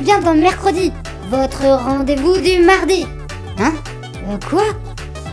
Bien 0.00 0.20
dans 0.20 0.34
mercredi, 0.34 0.92
votre 1.30 1.62
rendez-vous 1.66 2.38
du 2.38 2.60
mardi. 2.64 3.06
Hein 3.58 3.72
Euh, 4.28 4.38
Quoi 4.48 4.62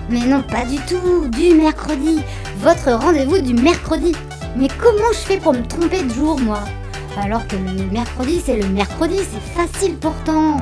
Mais 0.10 0.26
non, 0.26 0.42
pas 0.44 0.66
du 0.66 0.78
tout, 0.88 1.28
du 1.30 1.54
mercredi. 1.56 2.22
Votre 2.60 2.92
rendez-vous 2.92 3.40
du 3.40 3.54
mercredi. 3.54 4.14
Mais 4.56 4.68
comment 4.82 5.12
je 5.14 5.18
fais 5.20 5.38
pour 5.38 5.54
me 5.54 5.66
tromper 5.66 6.04
de 6.04 6.14
jour, 6.14 6.40
moi 6.40 6.60
Alors 7.22 7.46
que 7.48 7.56
le 7.56 7.86
mercredi, 7.92 8.42
c'est 8.44 8.58
le 8.58 8.68
mercredi, 8.68 9.18
c'est 9.20 9.54
facile 9.62 9.96
pourtant. 9.96 10.58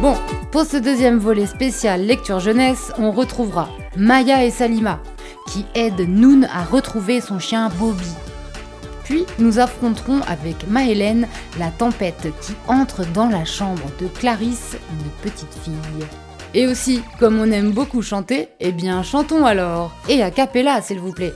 Bon, 0.00 0.16
pour 0.50 0.64
ce 0.64 0.76
deuxième 0.78 1.18
volet 1.18 1.46
spécial 1.46 2.02
lecture 2.04 2.40
jeunesse, 2.40 2.92
on 2.98 3.12
retrouvera 3.12 3.68
Maya 3.96 4.44
et 4.44 4.50
Salima, 4.50 4.98
qui 5.48 5.64
aident 5.74 6.06
Noon 6.08 6.46
à 6.52 6.64
retrouver 6.64 7.20
son 7.20 7.38
chien 7.38 7.70
Bobby. 7.78 8.08
Puis 9.06 9.24
nous 9.38 9.60
affronterons 9.60 10.20
avec 10.22 10.66
Maëlène 10.66 11.28
la 11.60 11.70
tempête 11.70 12.26
qui 12.40 12.54
entre 12.66 13.06
dans 13.12 13.28
la 13.28 13.44
chambre 13.44 13.88
de 14.00 14.08
Clarisse, 14.08 14.76
une 14.90 15.30
petite 15.30 15.54
fille. 15.62 16.06
Et 16.54 16.66
aussi, 16.66 17.02
comme 17.20 17.38
on 17.38 17.52
aime 17.52 17.70
beaucoup 17.70 18.02
chanter, 18.02 18.48
eh 18.58 18.72
bien 18.72 19.04
chantons 19.04 19.46
alors, 19.46 19.92
et 20.08 20.24
a 20.24 20.32
cappella 20.32 20.82
s'il 20.82 20.98
vous 20.98 21.12
plaît. 21.12 21.34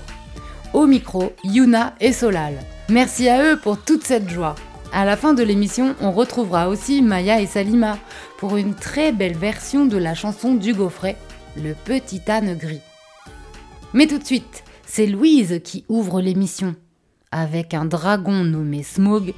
Au 0.72 0.86
micro, 0.86 1.32
Yuna 1.44 1.94
et 2.00 2.12
Solal. 2.12 2.58
Merci 2.88 3.28
à 3.28 3.40
eux 3.44 3.56
pour 3.56 3.78
toute 3.78 4.04
cette 4.04 4.28
joie. 4.28 4.56
À 4.92 5.04
la 5.04 5.16
fin 5.16 5.32
de 5.32 5.44
l'émission, 5.44 5.94
on 6.00 6.10
retrouvera 6.10 6.68
aussi 6.68 7.02
Maya 7.02 7.40
et 7.40 7.46
Salima 7.46 7.98
pour 8.38 8.56
une 8.56 8.74
très 8.74 9.12
belle 9.12 9.36
version 9.36 9.86
de 9.86 9.96
la 9.96 10.14
chanson 10.14 10.54
du 10.54 10.74
Gaufret, 10.74 11.16
Le 11.56 11.74
Petit 11.74 12.22
âne 12.28 12.56
gris. 12.56 12.80
Mais 13.92 14.08
tout 14.08 14.18
de 14.18 14.26
suite, 14.26 14.64
c'est 14.86 15.06
Louise 15.06 15.60
qui 15.62 15.84
ouvre 15.88 16.20
l'émission, 16.20 16.74
avec 17.32 17.74
un 17.74 17.84
dragon 17.84 18.42
nommé 18.42 18.82
Smog, 18.82 19.34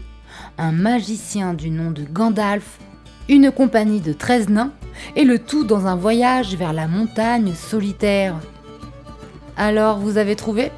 un 0.56 0.72
magicien 0.72 1.52
du 1.52 1.68
nom 1.68 1.90
de 1.90 2.04
Gandalf, 2.04 2.78
une 3.28 3.52
compagnie 3.52 4.00
de 4.00 4.14
13 4.14 4.48
nains, 4.48 4.72
et 5.14 5.24
le 5.24 5.38
tout 5.38 5.64
dans 5.64 5.86
un 5.86 5.94
voyage 5.94 6.56
vers 6.56 6.72
la 6.72 6.88
montagne 6.88 7.52
solitaire. 7.54 8.36
Alors, 9.58 9.98
vous 9.98 10.16
avez 10.16 10.36
trouvé? 10.36 10.72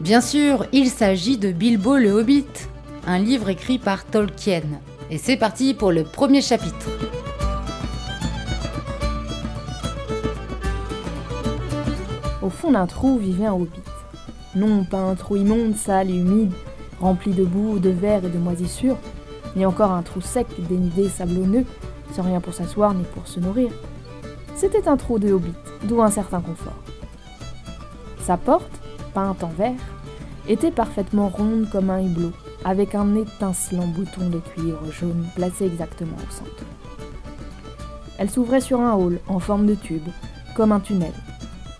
Bien 0.00 0.20
sûr, 0.20 0.66
il 0.72 0.88
s'agit 0.88 1.36
de 1.36 1.50
Bilbo 1.50 1.96
le 1.96 2.12
Hobbit, 2.12 2.46
un 3.08 3.18
livre 3.18 3.48
écrit 3.48 3.80
par 3.80 4.04
Tolkien. 4.04 4.62
Et 5.10 5.18
c'est 5.18 5.36
parti 5.36 5.74
pour 5.74 5.90
le 5.90 6.04
premier 6.04 6.42
chapitre. 6.42 6.90
Au 12.40 12.50
fond 12.50 12.70
d'un 12.70 12.86
trou 12.86 13.18
vivait 13.18 13.46
un 13.46 13.54
hobbit. 13.54 13.93
Non 14.56 14.84
pas 14.84 14.98
un 14.98 15.14
trou 15.14 15.36
immonde, 15.36 15.74
sale 15.74 16.10
et 16.10 16.16
humide, 16.16 16.52
rempli 17.00 17.32
de 17.32 17.44
boue, 17.44 17.78
de 17.78 17.90
verre 17.90 18.24
et 18.24 18.30
de 18.30 18.38
moisissures, 18.38 18.98
ni 19.56 19.66
encore 19.66 19.90
un 19.90 20.02
trou 20.02 20.20
sec, 20.20 20.46
dénudé, 20.68 21.08
sablonneux, 21.08 21.64
sans 22.12 22.22
rien 22.22 22.40
pour 22.40 22.54
s'asseoir 22.54 22.94
ni 22.94 23.02
pour 23.02 23.26
se 23.26 23.40
nourrir. 23.40 23.70
C'était 24.54 24.86
un 24.88 24.96
trou 24.96 25.18
de 25.18 25.32
hobbit, 25.32 25.54
d'où 25.82 26.00
un 26.02 26.10
certain 26.10 26.40
confort. 26.40 26.78
Sa 28.22 28.36
porte, 28.36 28.70
peinte 29.12 29.42
en 29.42 29.48
vert, 29.48 29.72
était 30.48 30.70
parfaitement 30.70 31.28
ronde 31.28 31.68
comme 31.70 31.90
un 31.90 32.00
hublot, 32.00 32.32
avec 32.64 32.94
un 32.94 33.14
étincelant 33.16 33.88
bouton 33.88 34.28
de 34.30 34.38
cuir 34.38 34.76
jaune 34.90 35.26
placé 35.34 35.66
exactement 35.66 36.16
au 36.16 36.32
centre. 36.32 36.64
Elle 38.18 38.30
s'ouvrait 38.30 38.60
sur 38.60 38.80
un 38.80 38.94
hall 38.94 39.18
en 39.26 39.40
forme 39.40 39.66
de 39.66 39.74
tube, 39.74 40.06
comme 40.54 40.72
un 40.72 40.80
tunnel. 40.80 41.12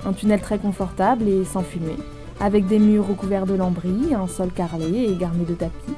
Un 0.04 0.12
tunnel 0.12 0.40
très 0.40 0.58
confortable 0.58 1.28
et 1.28 1.44
sans 1.44 1.62
fumée, 1.62 1.96
avec 2.40 2.66
des 2.66 2.78
murs 2.78 3.06
recouverts 3.06 3.46
de 3.46 3.54
lambris, 3.54 4.14
un 4.14 4.26
sol 4.26 4.50
carrelé 4.50 5.10
et 5.10 5.16
garni 5.16 5.44
de 5.44 5.54
tapis, 5.54 5.94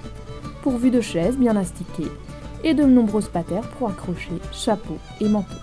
pourvu 0.62 0.90
de 0.90 1.00
chaises 1.00 1.36
bien 1.36 1.56
astiquées, 1.56 2.10
et 2.64 2.74
de 2.74 2.84
nombreuses 2.84 3.28
patères 3.28 3.68
pour 3.78 3.88
accrocher 3.88 4.32
chapeaux 4.52 4.98
et 5.20 5.28
manteaux. 5.28 5.54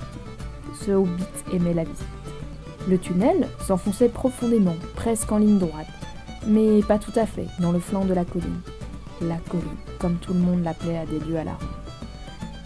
Ce 0.73 0.91
hobbit 0.91 1.23
aimait 1.53 1.73
la 1.73 1.83
visite. 1.83 2.05
Le 2.87 2.97
tunnel 2.97 3.47
s'enfonçait 3.65 4.09
profondément, 4.09 4.75
presque 4.95 5.31
en 5.31 5.37
ligne 5.37 5.59
droite, 5.59 5.87
mais 6.47 6.81
pas 6.81 6.99
tout 6.99 7.17
à 7.17 7.25
fait, 7.25 7.47
dans 7.59 7.71
le 7.71 7.79
flanc 7.79 8.05
de 8.05 8.13
la 8.13 8.25
colline. 8.25 8.61
La 9.21 9.37
colline, 9.49 9.67
comme 9.99 10.15
tout 10.15 10.33
le 10.33 10.39
monde 10.39 10.63
l'appelait 10.63 10.97
à 10.97 11.05
des 11.05 11.19
lieux 11.19 11.37
à 11.37 11.45
la. 11.45 11.57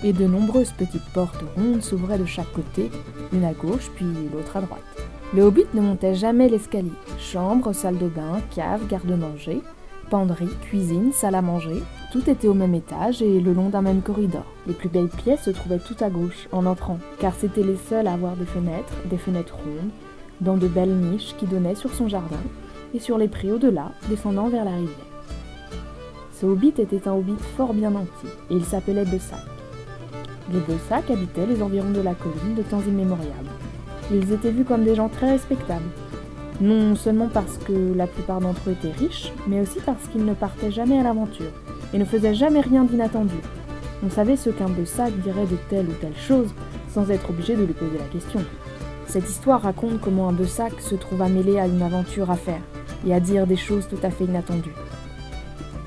Et 0.04 0.14
de 0.14 0.26
nombreuses 0.26 0.72
petites 0.72 1.08
portes 1.14 1.44
rondes 1.56 1.82
s'ouvraient 1.82 2.20
de 2.20 2.26
chaque 2.26 2.52
côté, 2.52 2.90
l'une 3.32 3.46
à 3.46 3.54
gauche 3.54 3.92
puis 3.96 4.06
l'autre 4.34 4.58
à 4.58 4.62
droite. 4.62 5.07
Le 5.34 5.44
hobbit 5.44 5.66
ne 5.74 5.82
montait 5.82 6.16
jamais 6.16 6.48
l'escalier. 6.48 6.92
Chambre, 7.20 7.74
salle 7.74 7.98
de 7.98 8.08
bain, 8.08 8.40
cave, 8.56 8.88
garde-manger, 8.88 9.62
penderie, 10.10 10.48
cuisine, 10.62 11.12
salle 11.12 11.36
à 11.36 11.42
manger, 11.42 11.84
tout 12.14 12.30
était 12.30 12.48
au 12.48 12.54
même 12.54 12.74
étage 12.74 13.22
et 13.22 13.42
le 13.42 13.52
long 13.52 13.68
d'un 13.68 13.82
même 13.82 14.02
corridor. 14.02 14.46
Les 14.68 14.74
plus 14.74 14.88
belles 14.88 15.10
pièces 15.10 15.44
se 15.44 15.50
trouvaient 15.50 15.80
tout 15.80 15.98
à 16.00 16.10
gauche, 16.10 16.48
en 16.54 16.66
entrant, 16.66 17.00
car 17.20 17.36
c'étaient 17.36 17.64
les 17.64 17.76
seules 17.76 18.08
à 18.08 18.14
avoir 18.14 18.38
des 18.38 18.46
fenêtres, 18.46 18.94
des 19.10 19.18
fenêtres 19.18 19.56
rondes, 19.56 19.92
dans 20.40 20.56
de 20.56 20.68
belles 20.70 20.96
niches 20.96 21.36
qui 21.38 21.46
donnaient 21.46 21.76
sur 21.76 21.94
son 21.94 22.08
jardin, 22.08 22.40
et 22.94 23.00
sur 23.00 23.18
les 23.18 23.28
prés 23.28 23.52
au-delà, 23.52 23.92
descendant 24.08 24.48
vers 24.48 24.64
la 24.64 24.72
rivière. 24.72 24.96
Ce 26.40 26.46
hobbit 26.46 26.74
était 26.78 27.06
un 27.10 27.14
hobbit 27.14 27.36
fort 27.58 27.74
bien 27.74 27.90
nanti, 27.90 28.28
et 28.50 28.56
il 28.56 28.64
s'appelait 28.64 29.04
Bessac. 29.04 29.40
Les 30.54 30.62
Bessac 30.62 31.12
habitaient 31.12 31.48
les 31.48 31.62
environs 31.62 31.92
de 31.92 32.00
la 32.00 32.14
colline 32.14 32.56
de 32.56 32.62
temps 32.62 32.82
immémorial. 32.88 33.44
Ils 34.12 34.32
étaient 34.32 34.52
vus 34.52 34.64
comme 34.64 34.84
des 34.84 34.96
gens 34.96 35.10
très 35.10 35.32
respectables, 35.32 35.90
non 36.62 36.96
seulement 36.96 37.28
parce 37.28 37.58
que 37.58 37.94
la 37.96 38.08
plupart 38.08 38.40
d'entre 38.40 38.70
eux 38.70 38.72
étaient 38.74 38.98
riches, 38.98 39.34
mais 39.48 39.60
aussi 39.62 39.80
parce 39.86 40.08
qu'ils 40.08 40.26
ne 40.26 40.34
partaient 40.34 40.72
jamais 40.72 41.00
à 41.00 41.04
l'aventure 41.04 41.52
et 41.94 41.98
ne 41.98 42.06
faisaient 42.06 42.34
jamais 42.34 42.62
rien 42.62 42.84
d'inattendu. 42.84 43.36
On 44.06 44.10
savait 44.10 44.38
ce 44.38 44.50
qu'un 44.50 44.70
Bessac 44.70 45.12
dirait 45.22 45.46
de 45.46 45.58
telle 45.70 45.88
ou 45.88 45.94
telle 46.00 46.16
chose 46.16 46.50
sans 46.90 47.10
être 47.12 47.30
obligé 47.30 47.56
de 47.56 47.64
lui 47.64 47.74
poser 47.74 47.98
la 47.98 48.06
question. 48.06 48.42
Cette 49.08 49.30
histoire 49.30 49.62
raconte 49.62 50.02
comment 50.02 50.30
un 50.30 50.34
Bessac 50.34 50.80
se 50.80 50.96
trouva 50.96 51.28
mêlé 51.30 51.60
à 51.60 51.68
une 51.68 51.82
aventure 51.82 52.32
à 52.32 52.36
faire 52.36 52.62
et 53.06 53.14
à 53.14 53.20
dire 53.20 53.48
des 53.48 53.56
choses 53.56 53.88
tout 53.88 54.00
à 54.04 54.10
fait 54.10 54.26
inattendues. 54.26 54.76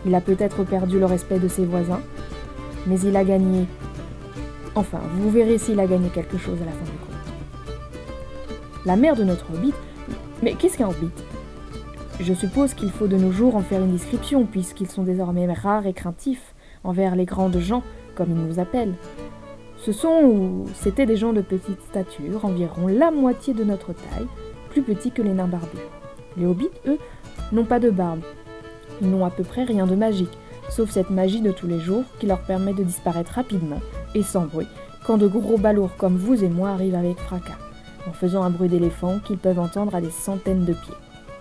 Il 0.06 0.14
a 0.14 0.20
peut-être 0.20 0.64
perdu 0.64 0.98
le 0.98 1.06
respect 1.06 1.38
de 1.38 1.48
ses 1.48 1.64
voisins, 1.64 2.00
mais 2.86 2.98
il 3.00 3.16
a 3.16 3.24
gagné. 3.24 3.66
Enfin, 4.74 5.00
vous 5.16 5.30
verrez 5.30 5.58
s'il 5.58 5.80
a 5.80 5.86
gagné 5.86 6.08
quelque 6.08 6.38
chose 6.38 6.58
à 6.62 6.64
la 6.64 6.72
fin 6.72 6.84
du 6.84 6.90
compte. 6.92 7.09
La 8.86 8.96
mère 8.96 9.16
de 9.16 9.24
notre 9.24 9.52
hobbit. 9.52 9.74
Mais 10.42 10.54
qu'est-ce 10.54 10.78
qu'un 10.78 10.88
hobbit 10.88 11.10
Je 12.20 12.32
suppose 12.32 12.74
qu'il 12.74 12.90
faut 12.90 13.06
de 13.06 13.16
nos 13.16 13.32
jours 13.32 13.56
en 13.56 13.60
faire 13.60 13.82
une 13.82 13.92
description, 13.92 14.46
puisqu'ils 14.46 14.90
sont 14.90 15.02
désormais 15.02 15.52
rares 15.52 15.86
et 15.86 15.92
craintifs 15.92 16.54
envers 16.84 17.16
les 17.16 17.26
grandes 17.26 17.58
gens, 17.58 17.82
comme 18.14 18.30
ils 18.30 18.46
nous 18.46 18.58
appellent. 18.58 18.94
Ce 19.78 19.92
sont 19.92 20.22
ou 20.24 20.66
c'étaient 20.74 21.06
des 21.06 21.16
gens 21.16 21.32
de 21.32 21.40
petite 21.40 21.80
stature, 21.82 22.44
environ 22.44 22.86
la 22.86 23.10
moitié 23.10 23.54
de 23.54 23.64
notre 23.64 23.92
taille, 23.92 24.26
plus 24.70 24.82
petits 24.82 25.10
que 25.10 25.22
les 25.22 25.32
nains 25.32 25.48
barbus. 25.48 25.78
Les 26.36 26.46
hobbits, 26.46 26.70
eux, 26.86 26.98
n'ont 27.52 27.64
pas 27.64 27.80
de 27.80 27.90
barbe. 27.90 28.20
Ils 29.00 29.10
n'ont 29.10 29.24
à 29.24 29.30
peu 29.30 29.42
près 29.42 29.64
rien 29.64 29.86
de 29.86 29.94
magique, 29.94 30.36
sauf 30.68 30.90
cette 30.90 31.10
magie 31.10 31.40
de 31.40 31.52
tous 31.52 31.66
les 31.66 31.80
jours 31.80 32.04
qui 32.18 32.26
leur 32.26 32.42
permet 32.42 32.74
de 32.74 32.84
disparaître 32.84 33.32
rapidement 33.32 33.80
et 34.14 34.22
sans 34.22 34.46
bruit 34.46 34.68
quand 35.04 35.18
de 35.18 35.26
gros 35.26 35.58
balourds 35.58 35.96
comme 35.96 36.16
vous 36.16 36.44
et 36.44 36.48
moi 36.48 36.70
arrivent 36.70 36.94
avec 36.94 37.18
fracas, 37.18 37.58
en 38.08 38.12
faisant 38.12 38.42
un 38.42 38.50
bruit 38.50 38.68
d'éléphant 38.68 39.18
qu'ils 39.18 39.38
peuvent 39.38 39.58
entendre 39.58 39.94
à 39.94 40.00
des 40.00 40.10
centaines 40.10 40.64
de 40.64 40.72
pieds. 40.72 40.94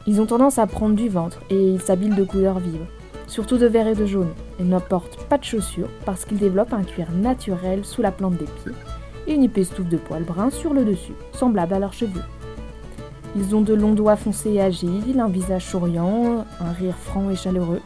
Ils 0.07 0.21
ont 0.21 0.25
tendance 0.25 0.57
à 0.57 0.67
prendre 0.67 0.95
du 0.95 1.09
ventre 1.09 1.39
et 1.49 1.61
ils 1.61 1.81
s'habillent 1.81 2.15
de 2.15 2.23
couleurs 2.23 2.59
vives, 2.59 2.85
surtout 3.27 3.57
de 3.57 3.67
vert 3.67 3.87
et 3.87 3.95
de 3.95 4.05
jaune. 4.05 4.33
Ils 4.59 4.67
ne 4.67 4.79
portent 4.79 5.23
pas 5.25 5.37
de 5.37 5.43
chaussures 5.43 5.89
parce 6.05 6.25
qu'ils 6.25 6.39
développent 6.39 6.73
un 6.73 6.83
cuir 6.83 7.11
naturel 7.11 7.85
sous 7.85 8.01
la 8.01 8.11
plante 8.11 8.37
des 8.37 8.45
pieds 8.45 8.73
et 9.27 9.35
une 9.35 9.43
épaisse 9.43 9.69
touffe 9.69 9.89
de 9.89 9.97
poils 9.97 10.23
bruns 10.23 10.49
sur 10.49 10.73
le 10.73 10.83
dessus, 10.83 11.13
semblable 11.33 11.73
à 11.73 11.79
leurs 11.79 11.93
cheveux. 11.93 12.23
Ils 13.35 13.55
ont 13.55 13.61
de 13.61 13.75
longs 13.75 13.93
doigts 13.93 14.15
foncés 14.15 14.53
et 14.53 14.61
agiles, 14.61 15.19
un 15.19 15.27
visage 15.27 15.65
souriant, 15.65 16.45
un 16.59 16.71
rire 16.71 16.95
franc 16.95 17.29
et 17.29 17.35
chaleureux. 17.35 17.81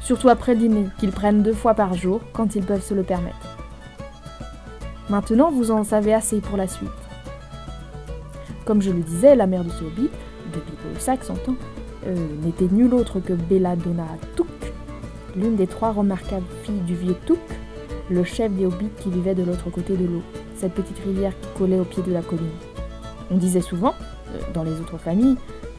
Surtout 0.00 0.28
après 0.28 0.54
dîner, 0.54 0.86
qu'ils 0.98 1.10
prennent 1.10 1.42
deux 1.42 1.52
fois 1.52 1.74
par 1.74 1.94
jour 1.94 2.20
quand 2.32 2.54
ils 2.54 2.64
peuvent 2.64 2.84
se 2.84 2.94
le 2.94 3.02
permettre. 3.02 3.56
Maintenant, 5.08 5.50
vous 5.50 5.72
en 5.72 5.82
savez 5.82 6.14
assez 6.14 6.40
pour 6.40 6.56
la 6.56 6.68
suite. 6.68 6.90
Comme 8.66 8.82
je 8.82 8.90
le 8.90 9.00
disais, 9.00 9.36
la 9.36 9.46
mère 9.46 9.62
de 9.62 9.70
ce 9.70 9.84
hobbit, 9.84 10.10
de 10.52 10.58
Pipo 10.58 10.88
le 10.92 10.98
Sac 10.98 11.22
s'entend, 11.22 11.54
euh, 12.04 12.14
n'était 12.42 12.66
nulle 12.66 12.94
autre 12.94 13.20
que 13.20 13.32
Belladonna 13.32 14.08
Touk, 14.34 14.48
l'une 15.36 15.54
des 15.54 15.68
trois 15.68 15.92
remarquables 15.92 16.44
filles 16.64 16.80
du 16.80 16.96
vieux 16.96 17.14
Touk, 17.26 17.38
le 18.10 18.24
chef 18.24 18.50
des 18.52 18.66
hobbits 18.66 18.90
qui 18.98 19.08
vivait 19.08 19.36
de 19.36 19.44
l'autre 19.44 19.70
côté 19.70 19.96
de 19.96 20.04
l'eau, 20.04 20.22
cette 20.56 20.74
petite 20.74 20.98
rivière 20.98 21.32
qui 21.40 21.48
collait 21.56 21.78
au 21.78 21.84
pied 21.84 22.02
de 22.02 22.12
la 22.12 22.22
colline. 22.22 22.44
On 23.30 23.36
disait 23.36 23.60
souvent, 23.60 23.94
euh, 24.34 24.40
dans 24.52 24.64
les 24.64 24.72
autres 24.80 24.98
familles, 24.98 25.36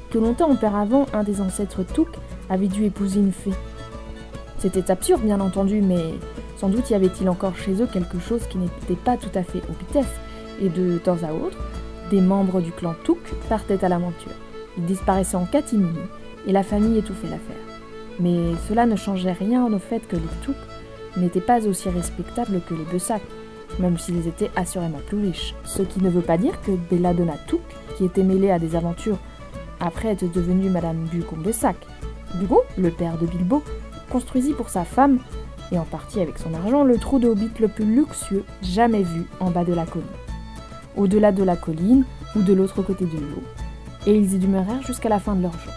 que 0.09 0.17
longtemps 0.17 0.49
auparavant, 0.49 1.07
un 1.11 1.23
des 1.23 1.41
ancêtres 1.41 1.83
Touk 1.83 2.07
avait 2.49 2.67
dû 2.67 2.85
épouser 2.85 3.19
une 3.19 3.33
fée. 3.33 3.53
C'était 4.59 4.89
absurde, 4.91 5.23
bien 5.23 5.41
entendu, 5.41 5.81
mais 5.81 6.13
sans 6.55 6.69
doute 6.69 6.89
y 6.89 6.95
avait-il 6.95 7.27
encore 7.27 7.57
chez 7.57 7.81
eux 7.81 7.87
quelque 7.91 8.19
chose 8.19 8.43
qui 8.49 8.57
n'était 8.57 8.95
pas 8.95 9.17
tout 9.17 9.31
à 9.35 9.43
fait 9.43 9.61
hobbitesque, 9.69 10.07
et 10.61 10.69
de 10.69 10.97
temps 10.97 11.17
à 11.23 11.33
autre, 11.33 11.57
des 12.09 12.21
membres 12.21 12.61
du 12.61 12.71
clan 12.71 12.95
Touk 13.03 13.19
partaient 13.49 13.83
à 13.83 13.89
l'aventure. 13.89 14.31
Ils 14.77 14.85
disparaissaient 14.85 15.37
en 15.37 15.45
catimini, 15.45 15.99
et 16.45 16.51
la 16.51 16.63
famille 16.63 16.97
étouffait 16.97 17.29
l'affaire. 17.29 17.55
Mais 18.19 18.53
cela 18.67 18.85
ne 18.85 18.95
changeait 18.95 19.33
rien 19.33 19.65
au 19.71 19.79
fait 19.79 20.07
que 20.07 20.15
les 20.15 20.21
Touk 20.43 20.55
n'étaient 21.17 21.41
pas 21.41 21.67
aussi 21.67 21.89
respectables 21.89 22.61
que 22.67 22.73
les 22.73 22.85
Bessac, 22.85 23.21
même 23.79 23.97
s'ils 23.97 24.27
étaient 24.27 24.51
assurément 24.55 25.01
plus 25.07 25.19
riches. 25.19 25.55
Ce 25.65 25.81
qui 25.81 26.01
ne 26.01 26.09
veut 26.09 26.21
pas 26.21 26.37
dire 26.37 26.61
que 26.61 26.71
Belladonna 26.89 27.35
Touk, 27.47 27.61
qui 27.97 28.05
était 28.05 28.23
mêlée 28.23 28.51
à 28.51 28.59
des 28.59 28.75
aventures 28.75 29.17
après 29.79 30.09
être 30.09 30.31
devenue 30.31 30.69
Madame 30.69 31.05
Bucombe-Sac, 31.11 31.75
Bugon, 32.35 32.61
le 32.77 32.91
père 32.91 33.17
de 33.17 33.25
Bilbo, 33.25 33.63
construisit 34.09 34.53
pour 34.53 34.69
sa 34.69 34.85
femme, 34.85 35.19
et 35.71 35.77
en 35.77 35.83
partie 35.83 36.21
avec 36.21 36.37
son 36.37 36.53
argent, 36.53 36.83
le 36.83 36.97
trou 36.97 37.19
de 37.19 37.27
hobbit 37.27 37.51
le 37.59 37.67
plus 37.67 37.85
luxueux 37.85 38.45
jamais 38.61 39.03
vu 39.03 39.23
en 39.39 39.51
bas 39.51 39.65
de 39.65 39.73
la 39.73 39.85
colline. 39.85 40.07
Au-delà 40.97 41.31
de 41.31 41.43
la 41.43 41.55
colline, 41.55 42.05
ou 42.35 42.41
de 42.41 42.53
l'autre 42.53 42.81
côté 42.81 43.05
de 43.05 43.17
l'eau, 43.17 43.43
et 44.05 44.15
ils 44.15 44.33
y 44.33 44.39
demeurèrent 44.39 44.81
jusqu'à 44.81 45.09
la 45.09 45.19
fin 45.19 45.35
de 45.35 45.43
leur 45.43 45.53
jour. 45.53 45.73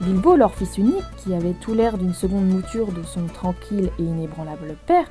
Bilbo, 0.00 0.36
leur 0.36 0.54
fils 0.54 0.78
unique, 0.78 1.04
qui 1.18 1.34
avait 1.34 1.52
tout 1.52 1.74
l'air 1.74 1.98
d'une 1.98 2.14
seconde 2.14 2.48
mouture 2.48 2.90
de 2.92 3.02
son 3.02 3.26
tranquille 3.26 3.90
et 3.98 4.02
inébranlable 4.02 4.76
père, 4.86 5.08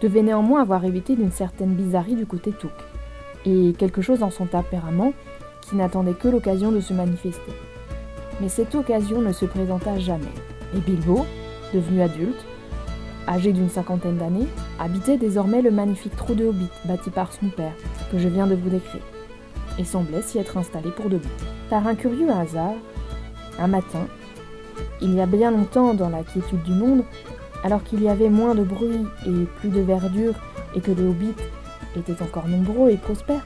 devait 0.00 0.22
néanmoins 0.22 0.60
avoir 0.60 0.84
évité 0.84 1.16
d'une 1.16 1.30
certaine 1.30 1.74
bizarrerie 1.74 2.16
du 2.16 2.26
côté 2.26 2.52
Touk, 2.52 2.72
et 3.46 3.72
quelque 3.78 4.02
chose 4.02 4.18
dans 4.18 4.30
son 4.30 4.46
tempérament 4.46 5.12
qui 5.62 5.76
n'attendait 5.76 6.14
que 6.14 6.28
l'occasion 6.28 6.72
de 6.72 6.80
se 6.80 6.92
manifester. 6.92 7.52
Mais 8.40 8.48
cette 8.48 8.74
occasion 8.74 9.20
ne 9.22 9.32
se 9.32 9.44
présenta 9.44 9.98
jamais, 9.98 10.24
et 10.74 10.80
Bilbo, 10.80 11.24
devenu 11.72 12.02
adulte, 12.02 12.44
âgé 13.26 13.52
d'une 13.52 13.68
cinquantaine 13.68 14.18
d'années, 14.18 14.46
habitait 14.78 15.16
désormais 15.16 15.62
le 15.62 15.70
magnifique 15.70 16.16
trou 16.16 16.34
de 16.34 16.44
Hobbit 16.44 16.70
bâti 16.84 17.10
par 17.10 17.32
son 17.32 17.48
père, 17.48 17.74
que 18.10 18.18
je 18.18 18.28
viens 18.28 18.46
de 18.46 18.54
vous 18.54 18.70
décrire, 18.70 19.02
et 19.78 19.84
semblait 19.84 20.22
s'y 20.22 20.38
être 20.38 20.56
installé 20.56 20.90
pour 20.90 21.08
debout. 21.08 21.28
Par 21.70 21.86
un 21.86 21.94
curieux 21.94 22.30
hasard, 22.30 22.74
un 23.58 23.68
matin, 23.68 24.06
il 25.00 25.14
y 25.14 25.20
a 25.20 25.26
bien 25.26 25.50
longtemps 25.50 25.94
dans 25.94 26.08
la 26.08 26.22
quiétude 26.22 26.62
du 26.62 26.72
monde, 26.72 27.04
alors 27.62 27.82
qu'il 27.82 28.02
y 28.02 28.08
avait 28.08 28.28
moins 28.28 28.54
de 28.54 28.62
bruit 28.62 29.06
et 29.26 29.44
plus 29.58 29.70
de 29.70 29.80
verdure, 29.80 30.34
et 30.74 30.80
que 30.80 30.90
les 30.90 31.04
hobbits 31.04 31.34
étaient 31.96 32.22
encore 32.22 32.48
nombreux 32.48 32.90
et 32.90 32.96
prospères, 32.96 33.44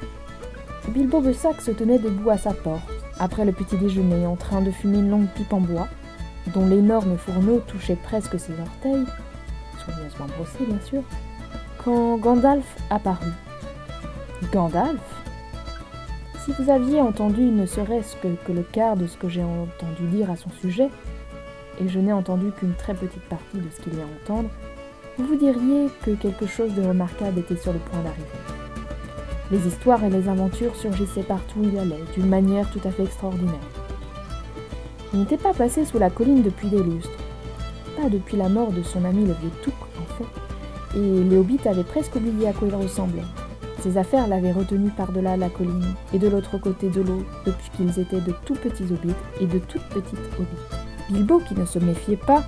Bilbo 0.88 1.20
Bessac 1.20 1.60
se 1.60 1.70
tenait 1.70 1.98
debout 1.98 2.30
à 2.30 2.38
sa 2.38 2.54
porte, 2.54 2.82
après 3.20 3.44
le 3.44 3.52
petit 3.52 3.76
déjeuner, 3.76 4.26
en 4.26 4.36
train 4.36 4.62
de 4.62 4.70
fumer 4.70 4.98
une 4.98 5.10
longue 5.10 5.28
pipe 5.34 5.52
en 5.52 5.60
bois, 5.60 5.88
dont 6.54 6.66
l'énorme 6.66 7.18
fourneau 7.18 7.60
touchait 7.66 7.98
presque 8.02 8.38
ses 8.40 8.52
orteils, 8.58 9.04
brossés 10.26 10.64
bien 10.66 10.80
sûr, 10.80 11.02
quand 11.84 12.16
Gandalf 12.18 12.66
apparut. 12.90 13.32
Gandalf? 14.52 15.00
Si 16.44 16.52
vous 16.58 16.70
aviez 16.70 17.00
entendu 17.00 17.42
ne 17.42 17.66
serait-ce 17.66 18.16
que, 18.16 18.52
le 18.52 18.62
quart 18.62 18.96
de 18.96 19.06
ce 19.06 19.16
que 19.16 19.28
j'ai 19.28 19.44
entendu 19.44 20.06
dire 20.10 20.30
à 20.30 20.36
son 20.36 20.50
sujet, 20.50 20.88
et 21.80 21.88
je 21.88 21.98
n'ai 21.98 22.12
entendu 22.12 22.50
qu'une 22.52 22.74
très 22.74 22.94
petite 22.94 23.22
partie 23.28 23.58
de 23.58 23.68
ce 23.70 23.82
qu'il 23.82 23.94
y 23.94 24.00
a 24.00 24.04
à 24.04 24.06
entendre, 24.06 24.48
vous 25.18 25.26
vous 25.26 25.36
diriez 25.36 25.88
que 26.02 26.12
quelque 26.12 26.46
chose 26.46 26.72
de 26.74 26.82
remarquable 26.82 27.40
était 27.40 27.56
sur 27.56 27.72
le 27.72 27.78
point 27.78 28.00
d'arriver. 28.02 28.24
Les 29.50 29.66
histoires 29.66 30.04
et 30.04 30.10
les 30.10 30.28
aventures 30.28 30.76
surgissaient 30.76 31.22
partout 31.22 31.60
où 31.60 31.64
il 31.64 31.78
allait, 31.78 32.04
d'une 32.14 32.28
manière 32.28 32.70
tout 32.70 32.80
à 32.84 32.90
fait 32.90 33.04
extraordinaire. 33.04 33.54
Il 35.12 35.20
n'était 35.20 35.38
pas 35.38 35.54
passé 35.54 35.84
sous 35.84 35.98
la 35.98 36.10
colline 36.10 36.42
depuis 36.42 36.68
des 36.68 36.82
lustres, 36.82 37.10
pas 38.00 38.08
depuis 38.08 38.36
la 38.36 38.48
mort 38.48 38.72
de 38.72 38.82
son 38.82 39.04
ami 39.04 39.24
le 39.24 39.32
vieux 39.32 39.50
Touk, 39.62 39.74
et 40.96 41.24
les 41.24 41.36
hobbits 41.36 41.66
avaient 41.66 41.84
presque 41.84 42.16
oublié 42.16 42.48
à 42.48 42.52
quoi 42.52 42.68
il 42.68 42.74
ressemblait. 42.74 43.22
Ses 43.80 43.96
affaires 43.96 44.26
l'avaient 44.26 44.52
retenu 44.52 44.90
par-delà 44.90 45.36
la 45.36 45.48
colline 45.48 45.94
et 46.12 46.18
de 46.18 46.28
l'autre 46.28 46.58
côté 46.58 46.88
de 46.88 47.00
l'eau 47.00 47.24
depuis 47.46 47.70
qu'ils 47.76 48.00
étaient 48.00 48.20
de 48.20 48.34
tout 48.44 48.54
petits 48.54 48.84
hobbits 48.84 49.14
et 49.40 49.46
de 49.46 49.58
toutes 49.58 49.88
petites 49.90 50.18
hobbits. 50.38 51.10
Bilbo, 51.10 51.40
qui 51.40 51.54
ne 51.54 51.64
se 51.64 51.78
méfiait 51.78 52.16
pas, 52.16 52.42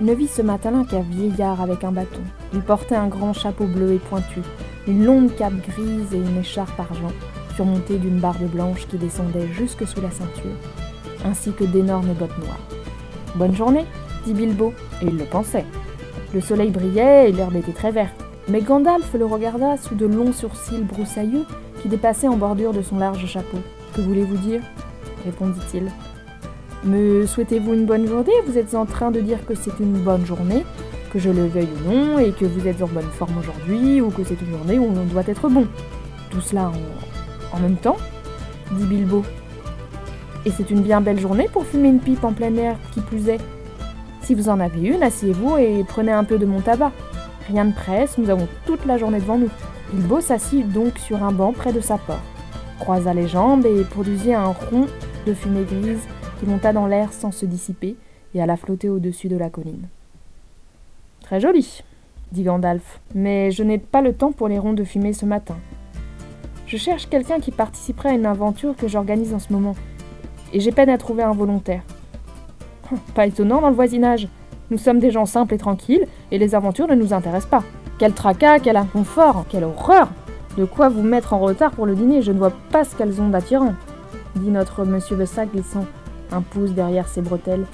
ne 0.00 0.12
vit 0.12 0.28
ce 0.28 0.42
matin-là 0.42 0.84
qu'un 0.88 1.00
vieillard 1.00 1.60
avec 1.60 1.84
un 1.84 1.92
bâton. 1.92 2.20
Il 2.52 2.60
portait 2.60 2.94
un 2.96 3.08
grand 3.08 3.32
chapeau 3.32 3.66
bleu 3.66 3.92
et 3.92 3.98
pointu, 3.98 4.40
une 4.86 5.04
longue 5.04 5.34
cape 5.34 5.54
grise 5.54 6.12
et 6.12 6.18
une 6.18 6.38
écharpe 6.38 6.78
argent, 6.78 7.12
surmontée 7.56 7.98
d'une 7.98 8.20
barbe 8.20 8.48
blanche 8.50 8.86
qui 8.86 8.98
descendait 8.98 9.48
jusque 9.48 9.86
sous 9.86 10.00
la 10.00 10.10
ceinture, 10.10 10.54
ainsi 11.24 11.52
que 11.52 11.64
d'énormes 11.64 12.12
bottes 12.12 12.38
noires. 12.38 12.60
Bonne 13.34 13.56
journée, 13.56 13.86
dit 14.24 14.34
Bilbo, 14.34 14.72
et 15.02 15.06
il 15.06 15.16
le 15.16 15.24
pensait. 15.24 15.64
Le 16.34 16.40
soleil 16.40 16.70
brillait 16.70 17.30
et 17.30 17.32
l'herbe 17.32 17.56
était 17.56 17.72
très 17.72 17.90
verte. 17.90 18.24
Mais 18.48 18.60
Gandalf 18.60 19.14
le 19.14 19.26
regarda 19.26 19.76
sous 19.76 19.94
de 19.94 20.06
longs 20.06 20.32
sourcils 20.32 20.82
broussailleux 20.82 21.44
qui 21.82 21.88
dépassaient 21.88 22.28
en 22.28 22.36
bordure 22.36 22.72
de 22.72 22.82
son 22.82 22.98
large 22.98 23.26
chapeau. 23.26 23.58
Que 23.94 24.00
voulez-vous 24.00 24.36
dire? 24.36 24.62
répondit-il. 25.24 25.90
Me 26.84 27.26
souhaitez-vous 27.26 27.74
une 27.74 27.86
bonne 27.86 28.06
journée? 28.06 28.32
Vous 28.46 28.56
êtes 28.56 28.74
en 28.74 28.86
train 28.86 29.10
de 29.10 29.20
dire 29.20 29.44
que 29.46 29.54
c'est 29.54 29.78
une 29.80 29.94
bonne 29.94 30.24
journée, 30.24 30.64
que 31.12 31.18
je 31.18 31.30
le 31.30 31.46
veuille 31.46 31.68
ou 31.84 31.90
non, 31.90 32.18
et 32.18 32.30
que 32.32 32.44
vous 32.44 32.68
êtes 32.68 32.82
en 32.82 32.86
bonne 32.86 33.10
forme 33.18 33.36
aujourd'hui, 33.38 34.00
ou 34.00 34.10
que 34.10 34.22
c'est 34.24 34.40
une 34.40 34.50
journée 34.56 34.78
où 34.78 34.84
on 34.84 35.04
doit 35.04 35.26
être 35.26 35.48
bon. 35.48 35.66
Tout 36.30 36.40
cela 36.40 36.70
en, 36.70 37.56
en 37.56 37.60
même 37.60 37.76
temps? 37.76 37.96
dit 38.72 38.84
Bilbo. 38.84 39.24
Et 40.46 40.50
c'est 40.50 40.70
une 40.70 40.82
bien 40.82 41.00
belle 41.00 41.18
journée 41.18 41.48
pour 41.52 41.66
fumer 41.66 41.88
une 41.88 42.00
pipe 42.00 42.22
en 42.24 42.32
plein 42.32 42.54
air, 42.54 42.76
qui 42.92 43.00
plus 43.00 43.28
est. 43.28 43.40
Si 44.28 44.34
vous 44.34 44.50
en 44.50 44.60
avez 44.60 44.82
une, 44.82 45.02
asseyez-vous 45.02 45.56
et 45.56 45.84
prenez 45.88 46.12
un 46.12 46.22
peu 46.22 46.36
de 46.36 46.44
mon 46.44 46.60
tabac. 46.60 46.92
Rien 47.48 47.64
ne 47.64 47.72
presse, 47.72 48.18
nous 48.18 48.28
avons 48.28 48.46
toute 48.66 48.84
la 48.84 48.98
journée 48.98 49.20
devant 49.20 49.38
nous. 49.38 49.48
Bilbo 49.90 50.20
s'assit 50.20 50.70
donc 50.70 50.98
sur 50.98 51.22
un 51.24 51.32
banc 51.32 51.54
près 51.54 51.72
de 51.72 51.80
sa 51.80 51.96
porte, 51.96 52.20
croisa 52.78 53.14
les 53.14 53.26
jambes 53.26 53.64
et 53.64 53.84
produisit 53.84 54.34
un 54.34 54.48
rond 54.48 54.86
de 55.26 55.32
fumée 55.32 55.64
grise 55.64 56.02
qui 56.38 56.44
monta 56.44 56.74
dans 56.74 56.86
l'air 56.86 57.14
sans 57.14 57.32
se 57.32 57.46
dissiper 57.46 57.96
et 58.34 58.42
alla 58.42 58.58
flotter 58.58 58.90
au-dessus 58.90 59.28
de 59.28 59.38
la 59.38 59.48
colline. 59.48 59.88
Très 61.22 61.40
joli, 61.40 61.82
dit 62.30 62.42
Gandalf, 62.42 63.00
mais 63.14 63.50
je 63.50 63.62
n'ai 63.62 63.78
pas 63.78 64.02
le 64.02 64.12
temps 64.12 64.32
pour 64.32 64.48
les 64.48 64.58
ronds 64.58 64.74
de 64.74 64.84
fumée 64.84 65.14
ce 65.14 65.24
matin. 65.24 65.56
Je 66.66 66.76
cherche 66.76 67.08
quelqu'un 67.08 67.40
qui 67.40 67.50
participerait 67.50 68.10
à 68.10 68.12
une 68.12 68.26
aventure 68.26 68.76
que 68.76 68.88
j'organise 68.88 69.32
en 69.32 69.38
ce 69.38 69.54
moment, 69.54 69.74
et 70.52 70.60
j'ai 70.60 70.70
peine 70.70 70.90
à 70.90 70.98
trouver 70.98 71.22
un 71.22 71.32
volontaire. 71.32 71.80
Pas 73.14 73.26
étonnant 73.26 73.60
dans 73.60 73.68
le 73.68 73.74
voisinage. 73.74 74.28
Nous 74.70 74.78
sommes 74.78 74.98
des 74.98 75.10
gens 75.10 75.26
simples 75.26 75.54
et 75.54 75.58
tranquilles, 75.58 76.06
et 76.30 76.38
les 76.38 76.54
aventures 76.54 76.88
ne 76.88 76.94
nous 76.94 77.12
intéressent 77.12 77.50
pas. 77.50 77.64
Quel 77.98 78.12
tracas, 78.12 78.58
quel 78.58 78.76
inconfort, 78.76 79.44
quelle 79.48 79.64
horreur 79.64 80.08
De 80.56 80.64
quoi 80.64 80.88
vous 80.88 81.02
mettre 81.02 81.32
en 81.32 81.38
retard 81.38 81.70
pour 81.70 81.86
le 81.86 81.94
dîner, 81.94 82.22
je 82.22 82.32
ne 82.32 82.38
vois 82.38 82.52
pas 82.70 82.84
ce 82.84 82.94
qu'elles 82.94 83.20
ont 83.20 83.28
d'attirant, 83.28 83.74
dit 84.36 84.50
notre 84.50 84.84
monsieur 84.84 85.16
Bessac 85.16 85.50
glissant 85.52 85.86
un 86.30 86.42
pouce 86.42 86.72
derrière 86.72 87.08
ses 87.08 87.22
bretelles, 87.22 87.64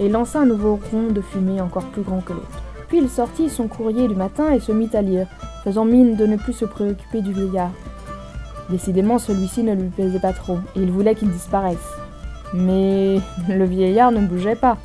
et 0.00 0.08
lança 0.08 0.40
un 0.40 0.46
nouveau 0.46 0.80
rond 0.90 1.12
de 1.12 1.20
fumée 1.20 1.60
encore 1.60 1.84
plus 1.84 2.02
grand 2.02 2.20
que 2.20 2.32
l'autre. 2.32 2.62
Puis 2.88 2.98
il 2.98 3.08
sortit 3.08 3.48
son 3.48 3.68
courrier 3.68 4.08
du 4.08 4.16
matin 4.16 4.52
et 4.52 4.60
se 4.60 4.72
mit 4.72 4.90
à 4.92 5.02
lire, 5.02 5.28
faisant 5.62 5.84
mine 5.84 6.16
de 6.16 6.26
ne 6.26 6.36
plus 6.36 6.52
se 6.52 6.64
préoccuper 6.64 7.22
du 7.22 7.32
vieillard. 7.32 7.70
Décidément, 8.70 9.18
celui-ci 9.18 9.62
ne 9.62 9.74
lui 9.74 9.88
plaisait 9.88 10.18
pas 10.18 10.32
trop, 10.32 10.58
et 10.74 10.80
il 10.80 10.90
voulait 10.90 11.14
qu'il 11.14 11.30
disparaisse. 11.30 12.03
Mais 12.54 13.20
le 13.48 13.64
vieillard 13.64 14.12
ne 14.12 14.24
bougeait 14.24 14.54
pas. 14.54 14.78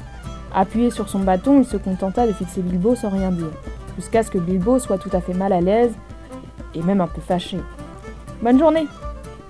Appuyé 0.53 0.89
sur 0.89 1.07
son 1.07 1.19
bâton, 1.19 1.59
il 1.59 1.65
se 1.65 1.77
contenta 1.77 2.25
de 2.25 2.33
fixer 2.33 2.61
Bilbo 2.61 2.95
sans 2.95 3.09
rien 3.09 3.29
dire, 3.29 3.51
jusqu'à 3.95 4.23
ce 4.23 4.31
que 4.31 4.39
Bilbo 4.39 4.79
soit 4.79 4.97
tout 4.97 5.11
à 5.13 5.21
fait 5.21 5.35
mal 5.35 5.53
à 5.53 5.61
l'aise, 5.61 5.93
et 6.73 6.81
même 6.81 6.99
un 6.99 7.07
peu 7.07 7.21
fâché. 7.21 7.59
Bonne 8.41 8.57
journée, 8.57 8.88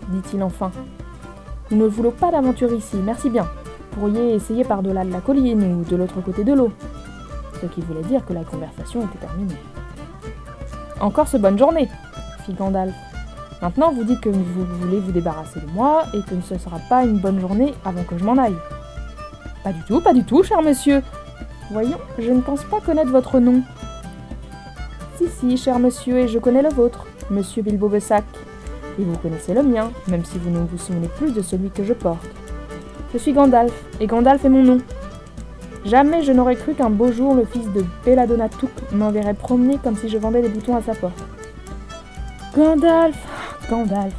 dit-il 0.09 0.43
enfin. 0.43 0.71
Nous 1.71 1.77
ne 1.77 1.87
voulons 1.87 2.11
pas 2.11 2.31
d'aventure 2.31 2.73
ici, 2.73 2.97
merci 2.97 3.29
bien. 3.29 3.47
Pourriez 3.91 4.33
essayer 4.33 4.65
par-delà 4.65 5.05
de 5.05 5.11
la 5.11 5.21
colline 5.21 5.63
ou 5.63 5.89
de 5.89 5.95
l'autre 5.95 6.19
côté 6.21 6.43
de 6.43 6.53
l'eau. 6.53 6.73
Ce 7.61 7.67
qui 7.67 7.79
voulait 7.79 8.03
dire 8.03 8.25
que 8.25 8.33
la 8.33 8.43
conversation 8.43 9.01
était 9.01 9.25
terminée. 9.25 9.55
Encore 10.99 11.29
ce 11.29 11.37
bonne 11.37 11.57
journée, 11.57 11.87
fit 12.45 12.53
Gandalf. 12.53 12.93
Maintenant, 13.61 13.91
vous 13.91 14.05
dites 14.05 14.21
que 14.21 14.29
vous 14.29 14.43
voulez 14.81 14.99
vous 14.99 15.11
débarrasser 15.11 15.59
de 15.59 15.69
moi 15.71 16.03
et 16.13 16.21
que 16.21 16.39
ce 16.47 16.53
ne 16.53 16.59
sera 16.59 16.79
pas 16.87 17.03
une 17.03 17.19
bonne 17.19 17.41
journée 17.41 17.73
avant 17.83 18.03
que 18.03 18.17
je 18.17 18.23
m'en 18.23 18.37
aille. 18.37 18.55
Pas 19.63 19.73
du 19.73 19.83
tout, 19.83 19.99
pas 19.99 20.13
du 20.13 20.23
tout, 20.23 20.43
cher 20.43 20.61
monsieur. 20.61 21.03
Voyons, 21.71 21.97
je 22.17 22.31
ne 22.31 22.39
pense 22.39 22.63
pas 22.63 22.79
connaître 22.79 23.11
votre 23.11 23.39
nom. 23.39 23.61
Si, 25.17 25.27
si, 25.27 25.57
cher 25.57 25.77
monsieur, 25.79 26.19
et 26.19 26.27
je 26.29 26.39
connais 26.39 26.61
le 26.61 26.69
vôtre, 26.69 27.05
monsieur 27.29 27.61
Bilbo 27.61 27.89
Bessac. 27.89 28.23
Et 28.97 29.03
vous 29.03 29.17
connaissez 29.17 29.53
le 29.53 29.63
mien, 29.63 29.91
même 30.07 30.23
si 30.23 30.37
vous 30.37 30.49
ne 30.49 30.59
vous 30.59 30.77
souvenez 30.77 31.09
plus 31.09 31.33
de 31.33 31.41
celui 31.41 31.69
que 31.69 31.83
je 31.83 31.93
porte. 31.93 32.25
Je 33.11 33.17
suis 33.17 33.33
Gandalf, 33.33 33.73
et 33.99 34.07
Gandalf 34.07 34.45
est 34.45 34.49
mon 34.49 34.63
nom. 34.63 34.77
Jamais 35.83 36.23
je 36.23 36.31
n'aurais 36.31 36.55
cru 36.55 36.73
qu'un 36.73 36.89
beau 36.89 37.11
jour 37.11 37.33
le 37.33 37.45
fils 37.45 37.67
de 37.73 37.83
Belladonna 38.05 38.47
Touk 38.47 38.71
m'enverrait 38.93 39.33
promener 39.33 39.77
comme 39.83 39.95
si 39.95 40.07
je 40.07 40.17
vendais 40.17 40.41
des 40.41 40.49
boutons 40.49 40.75
à 40.75 40.81
sa 40.81 40.93
porte. 40.93 41.21
Gandalf 42.55 43.17
Gandalf 43.69 44.15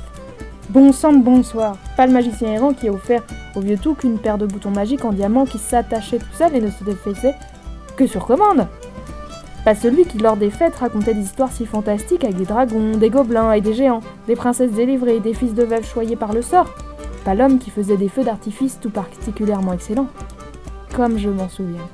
Bon 0.69 0.93
sang 0.93 1.13
de 1.13 1.25
bonsoir. 1.25 1.77
Pas 1.97 2.07
le 2.07 2.13
magicien 2.13 2.53
errant 2.53 2.73
qui 2.73 2.87
a 2.87 2.93
offert 2.93 3.25
au 3.57 3.61
vieux 3.61 3.77
Touk 3.77 4.05
une 4.05 4.19
paire 4.19 4.39
de 4.39 4.47
boutons 4.47 4.71
magiques 4.71 5.05
en 5.05 5.13
diamant 5.13 5.45
qui 5.45 5.59
s'attachaient 5.59 6.19
tout 6.19 6.37
seul 6.39 6.55
et 6.55 6.61
ne 6.61 6.71
se 6.71 6.85
défaisaient 6.85 7.35
que 7.97 8.07
sur 8.07 8.27
commande. 8.27 8.69
Pas 9.65 9.75
celui 9.75 10.05
qui, 10.05 10.19
lors 10.19 10.37
des 10.37 10.51
fêtes, 10.51 10.77
racontait 10.77 11.15
des 11.15 11.23
histoires 11.23 11.51
si 11.51 11.67
fantastiques 11.67 12.23
avec 12.23 12.37
des 12.37 12.45
dragons, 12.45 12.97
des 12.97 13.11
gobelins 13.11 13.53
et 13.53 13.61
des 13.61 13.75
géants, 13.75 14.01
des 14.29 14.37
princesses 14.37 14.71
délivrées, 14.71 15.19
des 15.19 15.35
fils 15.35 15.53
de 15.53 15.65
veuves 15.65 15.87
choyés 15.87 16.17
par 16.17 16.33
le 16.33 16.43
sort. 16.43 16.73
Pas 17.25 17.35
l'homme 17.35 17.59
qui 17.59 17.71
faisait 17.71 17.97
des 17.97 18.09
feux 18.09 18.25
d'artifice 18.25 18.79
tout 18.81 18.91
particulièrement 18.91 19.73
excellents. 19.73 20.09
Comme 20.95 21.19
je 21.19 21.29
m'en 21.29 21.49
souviens. 21.49 21.87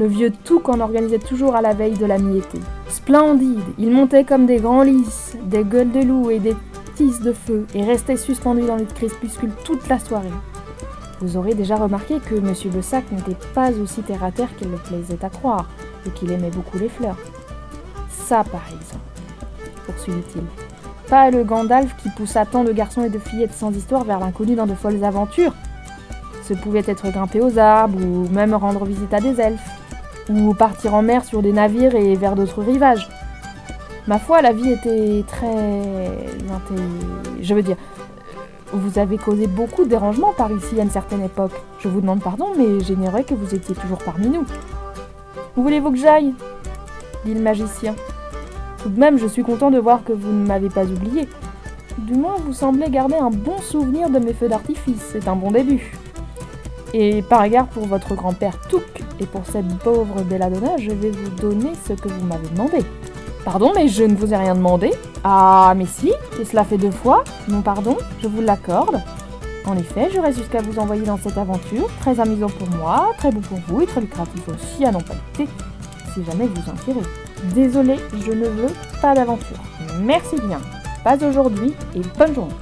Le 0.00 0.06
vieux 0.06 0.32
Touk 0.32 0.68
en 0.68 0.80
organisait 0.80 1.20
toujours 1.20 1.54
à 1.54 1.62
la 1.62 1.72
veille 1.72 1.96
de 1.96 2.06
la 2.06 2.18
mi-été. 2.18 2.58
Splendide, 2.88 3.62
il 3.78 3.92
montait 3.92 4.24
comme 4.24 4.46
des 4.46 4.56
grands 4.56 4.82
lys, 4.82 5.36
des 5.44 5.62
gueules 5.62 5.92
de 5.92 6.00
loup 6.00 6.30
et 6.30 6.40
des 6.40 6.56
de 7.02 7.32
feu, 7.32 7.66
et 7.74 7.84
restait 7.84 8.16
suspendu 8.16 8.62
dans 8.62 8.76
le 8.76 8.84
crépuscule 8.84 9.50
toute 9.64 9.88
la 9.88 9.98
soirée. 9.98 10.28
Vous 11.20 11.36
aurez 11.36 11.54
déjà 11.54 11.76
remarqué 11.76 12.20
que 12.20 12.36
M. 12.36 12.54
Le 12.72 12.82
Sac 12.82 13.10
n'était 13.10 13.36
pas 13.54 13.70
aussi 13.72 14.02
terre 14.02 14.22
à 14.22 14.30
terre 14.30 14.54
qu'il 14.56 14.70
le 14.70 14.76
plaisait 14.76 15.24
à 15.24 15.28
croire, 15.28 15.68
et 16.06 16.10
qu'il 16.10 16.30
aimait 16.30 16.50
beaucoup 16.50 16.78
les 16.78 16.88
fleurs. 16.88 17.16
Ça, 18.08 18.44
par 18.44 18.64
exemple, 18.68 19.04
poursuivit-il. 19.86 20.42
Pas 21.08 21.30
le 21.30 21.42
Gandalf 21.44 21.96
qui 21.96 22.10
poussa 22.10 22.46
tant 22.46 22.64
de 22.64 22.72
garçons 22.72 23.04
et 23.04 23.10
de 23.10 23.18
fillettes 23.18 23.54
sans 23.54 23.72
histoire 23.72 24.04
vers 24.04 24.20
l'inconnu 24.20 24.54
dans 24.54 24.66
de 24.66 24.74
folles 24.74 25.02
aventures, 25.04 25.54
ce 26.46 26.54
pouvait 26.54 26.84
être 26.86 27.10
grimper 27.10 27.40
aux 27.40 27.58
arbres, 27.58 27.98
ou 28.00 28.28
même 28.28 28.54
rendre 28.54 28.84
visite 28.84 29.12
à 29.12 29.20
des 29.20 29.40
elfes, 29.40 29.68
ou 30.30 30.54
partir 30.54 30.94
en 30.94 31.02
mer 31.02 31.24
sur 31.24 31.42
des 31.42 31.52
navires 31.52 31.94
et 31.94 32.14
vers 32.14 32.36
d'autres 32.36 32.62
rivages. 32.62 33.08
Ma 34.06 34.18
foi, 34.18 34.42
la 34.42 34.52
vie 34.52 34.70
était 34.70 35.24
très... 35.26 36.12
Je 37.40 37.54
veux 37.54 37.62
dire, 37.62 37.76
vous 38.72 38.98
avez 38.98 39.16
causé 39.16 39.46
beaucoup 39.46 39.84
de 39.84 39.88
dérangements 39.88 40.32
par 40.36 40.52
ici 40.52 40.78
à 40.78 40.82
une 40.82 40.90
certaine 40.90 41.22
époque. 41.22 41.52
Je 41.78 41.88
vous 41.88 42.00
demande 42.00 42.22
pardon, 42.22 42.48
mais 42.56 42.80
j'ignorais 42.80 43.24
que 43.24 43.34
vous 43.34 43.54
étiez 43.54 43.74
toujours 43.74 43.98
parmi 43.98 44.28
nous. 44.28 44.44
Où 45.56 45.62
voulez-vous 45.62 45.92
que 45.92 45.98
j'aille? 45.98 46.34
Dit 47.24 47.34
le 47.34 47.40
magicien. 47.40 47.94
Tout 48.82 48.90
de 48.90 49.00
même, 49.00 49.16
je 49.16 49.26
suis 49.26 49.42
content 49.42 49.70
de 49.70 49.78
voir 49.78 50.04
que 50.04 50.12
vous 50.12 50.32
ne 50.32 50.46
m'avez 50.46 50.68
pas 50.68 50.84
oublié. 50.84 51.28
Du 51.96 52.14
moins, 52.14 52.34
vous 52.44 52.52
semblez 52.52 52.90
garder 52.90 53.14
un 53.14 53.30
bon 53.30 53.58
souvenir 53.58 54.10
de 54.10 54.18
mes 54.18 54.34
feux 54.34 54.48
d'artifice. 54.48 55.00
C'est 55.12 55.28
un 55.28 55.36
bon 55.36 55.50
début. 55.50 55.92
Et 56.92 57.22
par 57.22 57.42
égard 57.44 57.68
pour 57.68 57.86
votre 57.86 58.14
grand-père 58.14 58.58
Touk 58.68 59.02
et 59.20 59.26
pour 59.26 59.46
cette 59.46 59.78
pauvre 59.78 60.22
Belladonna, 60.22 60.76
je 60.76 60.90
vais 60.90 61.10
vous 61.10 61.30
donner 61.40 61.72
ce 61.86 61.94
que 61.94 62.08
vous 62.08 62.26
m'avez 62.26 62.48
demandé. 62.48 62.78
Pardon, 63.44 63.72
mais 63.74 63.88
je 63.88 64.04
ne 64.04 64.14
vous 64.14 64.32
ai 64.32 64.36
rien 64.36 64.54
demandé. 64.54 64.92
Ah, 65.22 65.74
mais 65.76 65.86
si, 65.86 66.12
et 66.40 66.44
cela 66.44 66.64
fait 66.64 66.78
deux 66.78 66.90
fois. 66.90 67.24
Non, 67.48 67.60
pardon, 67.60 67.96
je 68.22 68.28
vous 68.28 68.40
l'accorde. 68.40 69.02
En 69.66 69.76
effet, 69.76 70.10
je 70.12 70.20
reste 70.20 70.38
jusqu'à 70.38 70.60
vous 70.60 70.78
envoyer 70.78 71.02
dans 71.02 71.18
cette 71.18 71.38
aventure, 71.38 71.88
très 72.00 72.20
amusant 72.20 72.48
pour 72.48 72.68
moi, 72.76 73.12
très 73.18 73.30
beau 73.30 73.40
pour 73.40 73.58
vous 73.68 73.82
et 73.82 73.86
très 73.86 74.00
lucratif 74.00 74.42
aussi 74.48 74.84
à 74.84 74.90
n'en 74.90 75.00
pas 75.00 75.14
douter, 75.14 75.50
si 76.12 76.24
jamais 76.24 76.46
vous 76.46 76.70
en 76.70 76.74
tirez. 76.84 77.06
Désolé, 77.54 77.96
je 78.24 78.32
ne 78.32 78.46
veux 78.46 78.72
pas 79.00 79.14
d'aventure. 79.14 79.56
Merci 80.00 80.36
bien. 80.46 80.60
Pas 81.02 81.16
aujourd'hui 81.16 81.74
et 81.94 82.00
bonne 82.18 82.34
journée. 82.34 82.54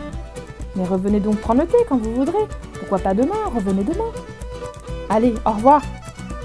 Mais 0.75 0.85
revenez 0.85 1.21
donc 1.21 1.37
prendre 1.37 1.61
le 1.61 1.67
thé 1.67 1.77
quand 1.89 1.99
vous 1.99 2.15
voudrez. 2.15 2.47
Pourquoi 2.79 2.99
pas 2.99 3.15
demain? 3.15 3.35
Revenez 3.55 3.85
demain. 3.85 4.11
Allez, 5.09 5.35
au 5.45 5.51
revoir. 5.51 5.83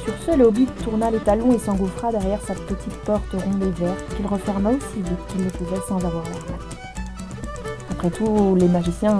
Sur 0.07 0.15
ce, 0.25 0.37
le 0.37 0.45
hobbit 0.45 0.67
tourna 0.85 1.11
les 1.11 1.19
talons 1.19 1.51
et 1.51 1.59
s'engouffra 1.59 2.13
derrière 2.13 2.41
sa 2.41 2.53
petite 2.53 2.95
porte 3.03 3.33
ronde 3.33 3.61
et 3.61 3.81
verte 3.81 4.15
qu'il 4.15 4.25
referma 4.25 4.69
aussi 4.69 5.01
vite 5.01 5.27
qu'il 5.27 5.43
ne 5.43 5.49
pouvait 5.49 5.81
sans 5.85 5.97
avoir 5.97 6.23
l'air 6.23 6.59
Après 7.91 8.09
tout, 8.11 8.55
les 8.55 8.69
magiciens 8.69 9.19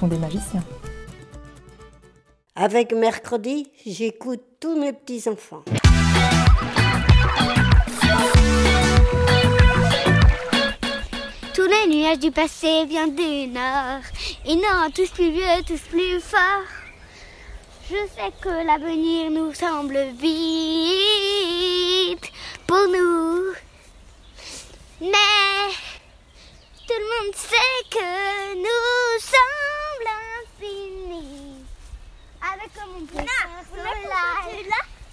sont 0.00 0.06
des 0.08 0.16
magiciens. 0.16 0.64
Avec 2.54 2.94
mercredi, 2.94 3.66
j'écoute 3.84 4.40
tous 4.58 4.80
mes 4.80 4.94
petits-enfants. 4.94 5.64
Tous 11.52 11.68
les 11.68 11.94
nuages 11.94 12.20
du 12.20 12.30
passé 12.30 12.86
viennent 12.86 13.14
du 13.14 13.48
nord. 13.48 14.00
Ils 14.46 14.56
n'ont 14.56 14.90
tous 14.94 15.10
plus 15.10 15.30
vieux, 15.30 15.62
tous 15.66 15.80
plus 15.90 16.20
forts. 16.20 16.85
Je 17.88 17.94
sais 18.16 18.32
que 18.40 18.48
l'avenir 18.48 19.30
nous 19.30 19.54
semble 19.54 19.96
vite 20.18 21.46
pour 22.66 22.88
nous. 22.88 23.54
Mais 25.00 25.70
tout 26.88 26.98
le 26.98 27.06
monde 27.14 27.36
sait 27.36 27.84
que 27.88 28.56
nous 28.56 29.20
sommes 29.20 30.08
infinis. 30.42 31.64
Avec 32.42 32.72
mon 32.88 33.06
soleil 33.06 34.66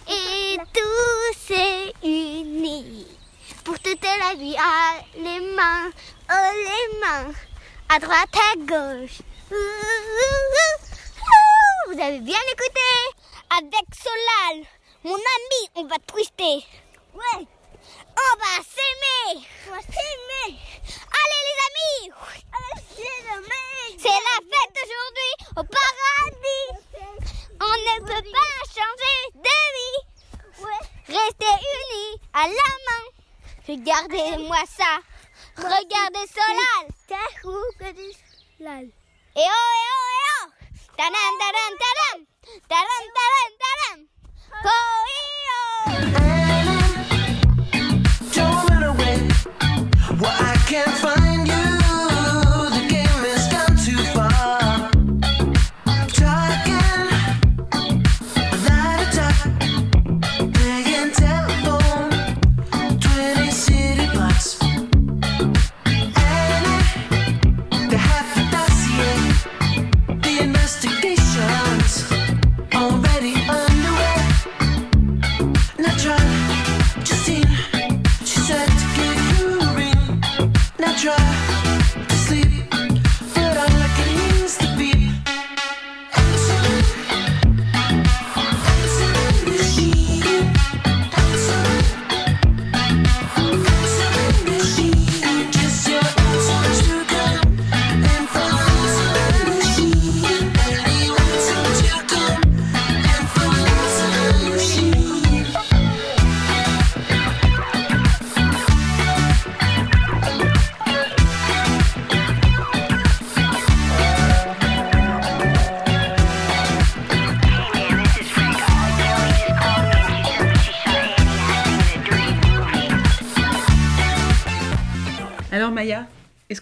et 0.09 0.57
tout 0.73 1.37
s'est 1.45 1.93
uni. 2.03 3.05
Pour 3.63 3.77
toute 3.79 4.01
la 4.01 4.33
vie, 4.33 4.57
à 4.57 4.99
les 5.15 5.41
mains, 5.55 5.91
oh 6.31 6.51
les 6.55 6.87
mains, 6.99 7.33
à 7.89 7.99
droite, 7.99 8.35
à 8.35 8.55
gauche. 8.57 9.21
Vous 11.87 11.99
avez 11.99 12.19
bien 12.19 12.39
écouté 12.51 12.79
Avec 13.57 13.85
Solal, 13.93 14.65
mon 15.03 15.15
ami, 15.15 15.69
on 15.75 15.83
va 15.85 15.97
twister. 16.07 16.65
Ouais. 17.13 17.45
On 18.15 18.37
va 18.37 18.63
s'aimer. 18.63 19.45
On 19.67 19.71
va 19.71 19.81
s'aimer. 19.81 20.59
Allez 21.19 21.41
les 21.49 21.59
amis. 21.67 22.03
C'est 23.97 24.07
la 24.07 24.37
fête 24.49 24.77
aujourd'hui 24.83 25.33
au 25.51 25.63
paradis. 25.63 26.67
On 27.59 27.65
ne 27.65 27.95
peut 28.05 28.31
pas 28.31 28.53
changer 28.69 29.19
de 29.35 29.57
vie. 29.75 29.99
Restez 31.07 31.55
unis 31.75 32.21
à 32.33 32.47
la 32.47 32.69
main. 32.87 33.05
Regardez-moi 33.67 34.63
ça. 34.77 34.99
Regardez 35.57 36.27
Solal. 36.31 36.85
Et 39.35 39.39
oh, 39.39 39.39
et 39.39 39.45
oh, 39.45 40.12
¡Tarán, 40.95 41.33
tarán, 41.39 41.73
tarán! 41.83 42.17
¡Tarán, 42.67 43.05
tarán, 43.17 43.51
tarán! 43.63 43.97
¡Coío! 44.65 46.42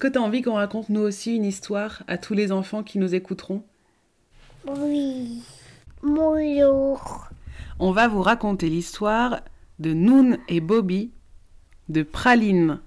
Que 0.02 0.08
tu 0.08 0.18
as 0.18 0.22
envie 0.22 0.42
qu'on 0.42 0.56
raconte 0.56 0.90
nous 0.90 1.02
aussi 1.02 1.36
une 1.36 1.46
histoire 1.46 2.02
à 2.08 2.18
tous 2.18 2.34
les 2.34 2.52
enfants 2.52 2.82
qui 2.82 2.98
nous 2.98 3.14
écouteront? 3.14 3.64
Oui. 4.66 5.44
Bonjour. 6.02 7.28
On 7.78 7.92
va 7.92 8.08
vous 8.08 8.24
raconter 8.24 8.68
l'histoire 8.68 9.42
de 9.78 9.94
Noun 9.94 10.40
et 10.48 10.60
Bobby, 10.60 11.12
de 11.88 12.02
Praline 12.02 12.80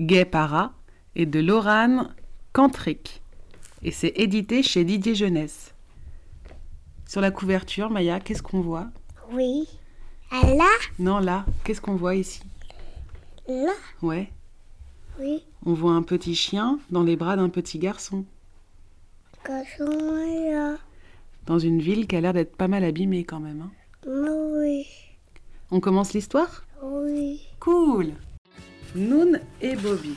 Gay-Para 0.00 0.72
et 1.14 1.26
de 1.26 1.38
Lorane 1.38 2.12
Cantric. 2.52 3.22
Et 3.82 3.92
c'est 3.92 4.12
édité 4.16 4.64
chez 4.64 4.82
Didier 4.82 5.14
Jeunesse. 5.14 5.74
Sur 7.06 7.20
la 7.20 7.30
couverture, 7.30 7.88
Maya, 7.88 8.18
qu'est-ce 8.18 8.42
qu'on 8.42 8.62
voit? 8.62 8.88
Oui. 9.30 9.68
Là? 10.32 10.66
Non, 10.98 11.20
là, 11.20 11.46
qu'est-ce 11.62 11.80
qu'on 11.80 11.94
voit 11.94 12.16
ici? 12.16 12.42
Là? 13.46 13.74
Ouais, 14.02 14.32
Oui. 15.20 15.42
on 15.66 15.72
voit 15.74 15.92
un 15.92 16.02
petit 16.02 16.34
chien 16.34 16.78
dans 16.90 17.02
les 17.02 17.16
bras 17.16 17.36
d'un 17.36 17.48
petit 17.48 17.78
garçon, 17.78 18.24
là. 19.48 20.76
dans 21.46 21.58
une 21.58 21.80
ville 21.80 22.06
qui 22.06 22.16
a 22.16 22.20
l'air 22.20 22.32
d'être 22.32 22.56
pas 22.56 22.68
mal 22.68 22.84
abîmée 22.84 23.24
quand 23.24 23.40
même. 23.40 23.62
hein. 23.62 23.70
Oui. 24.06 24.86
On 25.70 25.80
commence 25.80 26.12
l'histoire? 26.14 26.64
Oui. 26.82 27.40
Cool 27.60 28.12
Noun 28.94 29.40
et 29.60 29.74
Bobby. 29.76 30.14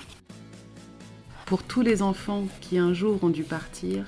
Pour 1.45 1.63
tous 1.63 1.81
les 1.81 2.01
enfants 2.01 2.45
qui 2.61 2.77
un 2.77 2.93
jour 2.93 3.23
ont 3.23 3.29
dû 3.29 3.43
partir 3.43 4.05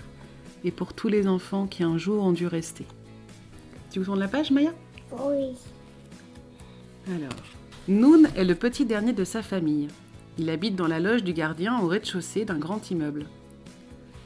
et 0.64 0.72
pour 0.72 0.94
tous 0.94 1.10
les 1.10 1.28
enfants 1.28 1.68
qui 1.68 1.84
un 1.84 1.98
jour 1.98 2.24
ont 2.24 2.32
dû 2.32 2.48
rester. 2.48 2.86
Tu 3.92 4.00
vous 4.00 4.06
tournes 4.06 4.20
la 4.20 4.28
page, 4.30 4.52
Maya? 4.52 4.72
Oui. 5.12 5.56
Alors, 7.08 7.36
Noun 7.90 8.30
est 8.36 8.46
le 8.46 8.56
petit 8.56 8.86
dernier 8.86 9.12
de 9.12 9.26
sa 9.26 9.42
famille. 9.44 9.90
Il 10.40 10.50
habite 10.50 10.76
dans 10.76 10.88
la 10.88 11.00
loge 11.00 11.24
du 11.24 11.34
gardien 11.34 11.80
au 11.80 11.88
rez-de-chaussée 11.88 12.44
d'un 12.46 12.58
grand 12.58 12.90
immeuble. 12.90 13.28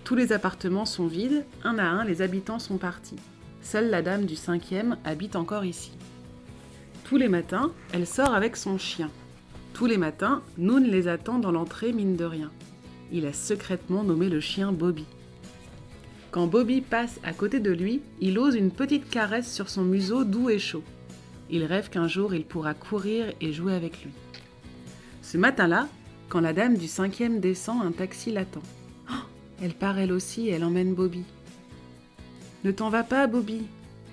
Tous 0.06 0.16
les 0.16 0.32
appartements 0.32 0.86
sont 0.86 1.08
vides, 1.08 1.46
un 1.66 1.78
à 1.78 1.84
un 1.84 2.06
les 2.06 2.22
habitants 2.22 2.60
sont 2.60 2.78
partis. 2.78 3.18
Seule 3.62 3.90
la 3.90 4.02
dame 4.02 4.26
du 4.26 4.38
cinquième 4.38 4.98
habite 5.04 5.36
encore 5.36 5.66
ici. 5.66 5.92
Tous 7.04 7.18
les 7.18 7.28
matins, 7.28 7.74
elle 7.92 8.08
sort 8.08 8.34
avec 8.34 8.56
son 8.56 8.78
chien. 8.78 9.10
Tous 9.74 9.86
les 9.86 9.98
matins, 9.98 10.42
Noun 10.58 10.86
les 10.86 11.10
attend 11.10 11.40
dans 11.40 11.52
l'entrée 11.52 11.92
mine 11.92 12.16
de 12.16 12.24
rien. 12.24 12.52
Il 13.12 13.26
a 13.26 13.34
secrètement 13.34 14.04
nommé 14.04 14.30
le 14.30 14.40
chien 14.40 14.72
Bobby. 14.72 15.06
Quand 16.32 16.48
Bobby 16.48 16.82
passe 16.82 17.20
à 17.24 17.34
côté 17.34 17.60
de 17.60 17.72
lui, 17.72 18.02
il 18.22 18.40
ose 18.40 18.56
une 18.56 18.72
petite 18.72 19.10
caresse 19.10 19.52
sur 19.52 19.70
son 19.70 19.84
museau 19.84 20.24
doux 20.24 20.50
et 20.50 20.60
chaud. 20.60 20.84
Il 21.50 21.66
rêve 21.66 21.90
qu'un 21.90 22.08
jour 22.08 22.34
il 22.34 22.46
pourra 22.46 22.74
courir 22.74 23.34
et 23.42 23.52
jouer 23.52 23.74
avec 23.74 24.04
lui. 24.04 24.12
Ce 25.28 25.38
matin-là, 25.38 25.90
quand 26.30 26.40
la 26.40 26.54
dame 26.54 26.78
du 26.78 26.88
cinquième 26.88 27.42
descend, 27.42 27.86
un 27.86 27.92
taxi 27.92 28.32
l'attend. 28.32 28.64
Oh, 29.12 29.26
elle 29.62 29.74
part 29.74 30.00
elle 30.00 30.14
aussi 30.14 30.48
et 30.48 30.52
elle 30.52 30.64
emmène 30.64 30.94
Bobby. 30.94 31.26
Ne 32.64 32.72
t'en 32.72 32.90
va 32.90 33.04
pas, 33.04 33.28
Bobby. 33.28 33.64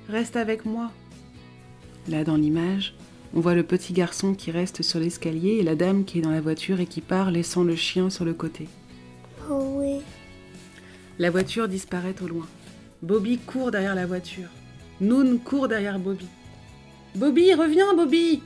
Reste 0.09 0.35
avec 0.35 0.67
moi. 0.67 0.91
Là, 2.09 2.25
dans 2.25 2.35
l'image, 2.35 2.97
on 3.33 3.39
voit 3.39 3.55
le 3.55 3.63
petit 3.63 3.93
garçon 3.93 4.35
qui 4.35 4.51
reste 4.51 4.83
sur 4.83 4.99
l'escalier 4.99 5.59
et 5.61 5.63
la 5.63 5.77
dame 5.77 6.05
qui 6.05 6.19
est 6.19 6.23
dans 6.23 6.33
la 6.33 6.41
voiture 6.41 6.81
et 6.81 6.87
qui 6.87 7.01
part, 7.01 7.31
laissant 7.31 7.63
le 7.63 7.77
chien 7.77 8.11
sur 8.11 8.25
le 8.25 8.35
côté. 8.35 8.67
Oh 9.49 9.77
oui. 9.77 10.01
La 11.21 11.31
voiture 11.31 11.69
disparaît 11.69 12.17
au 12.25 12.27
loin. 12.27 12.49
Bobby 13.03 13.39
court 13.39 13.71
derrière 13.71 13.95
la 13.95 14.07
voiture. 14.07 14.49
Noun 15.01 15.39
court 15.39 15.69
derrière 15.69 16.01
Bobby. 16.01 16.27
Bobby, 17.15 17.55
reviens, 17.55 17.95
Bobby 17.95 18.43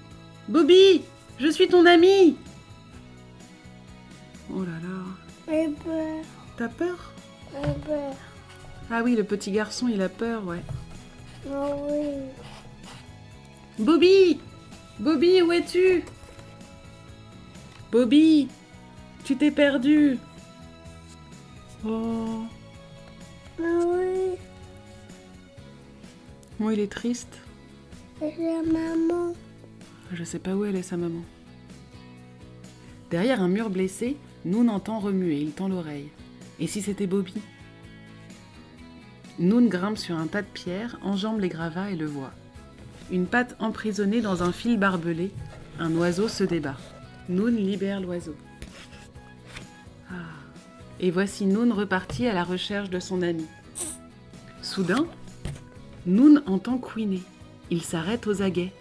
Bobby, 0.48 1.00
je 1.40 1.48
suis 1.48 1.68
ton 1.68 1.86
ami 1.86 2.36
Oh 4.50 4.62
là 4.62 4.72
là, 4.82 5.04
J'ai 5.48 5.68
peur. 5.74 6.24
t'as 6.56 6.68
peur? 6.68 7.12
J'ai 7.52 7.72
peur. 7.86 8.14
Ah 8.90 9.02
oui, 9.04 9.14
le 9.16 9.24
petit 9.24 9.50
garçon, 9.52 9.88
il 9.88 10.00
a 10.00 10.08
peur, 10.08 10.46
ouais. 10.46 10.62
Oh 11.50 11.86
oui. 11.90 12.06
Bobby 13.84 14.40
Bobby, 14.98 15.42
où 15.42 15.52
es-tu? 15.52 16.02
Bobby, 17.92 18.48
tu 19.24 19.36
t'es 19.36 19.50
perdu 19.50 20.18
Oh, 21.86 22.44
Oh 23.60 23.94
oui. 23.96 24.36
oh, 26.60 26.70
il 26.70 26.80
est 26.80 26.90
triste. 26.90 27.38
C'est 28.18 28.34
la 28.38 28.62
maman. 28.62 29.32
Je 30.12 30.24
sais 30.24 30.38
pas 30.40 30.54
où 30.56 30.64
elle 30.64 30.74
est 30.76 30.82
sa 30.82 30.96
maman. 30.96 31.22
Derrière 33.10 33.40
un 33.42 33.48
mur 33.48 33.70
blessé, 33.70 34.16
Noun 34.48 34.70
entend 34.70 34.98
remuer, 34.98 35.42
il 35.42 35.52
tend 35.52 35.68
l'oreille. 35.68 36.08
Et 36.58 36.66
si 36.66 36.80
c'était 36.80 37.06
Bobby? 37.06 37.34
Noun 39.38 39.68
grimpe 39.68 39.98
sur 39.98 40.16
un 40.16 40.26
tas 40.26 40.40
de 40.40 40.46
pierres, 40.46 40.98
enjambe 41.02 41.40
les 41.40 41.50
gravats 41.50 41.90
et 41.90 41.96
le 41.96 42.06
voit. 42.06 42.32
Une 43.10 43.26
patte 43.26 43.56
emprisonnée 43.60 44.22
dans 44.22 44.42
un 44.42 44.50
fil 44.52 44.78
barbelé, 44.78 45.32
un 45.78 45.94
oiseau 45.94 46.28
se 46.28 46.44
débat. 46.44 46.78
Noun 47.28 47.56
libère 47.56 48.00
l'oiseau. 48.00 48.34
Ah. 50.10 50.14
Et 50.98 51.10
voici 51.10 51.44
Noun 51.44 51.70
reparti 51.70 52.26
à 52.26 52.32
la 52.32 52.42
recherche 52.42 52.88
de 52.88 53.00
son 53.00 53.20
ami. 53.20 53.44
Soudain, 54.62 55.06
Noun 56.06 56.42
entend 56.46 56.78
couiner. 56.78 57.20
Il 57.70 57.82
s'arrête 57.82 58.26
aux 58.26 58.40
aguets. 58.40 58.72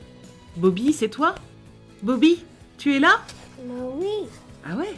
Bobby, 0.55 0.93
c'est 0.93 1.09
toi? 1.09 1.35
Bobby, 2.03 2.41
tu 2.77 2.95
es 2.95 2.99
là? 2.99 3.19
Oh 3.69 3.97
oui. 3.99 4.29
Ah 4.65 4.77
ouais? 4.77 4.95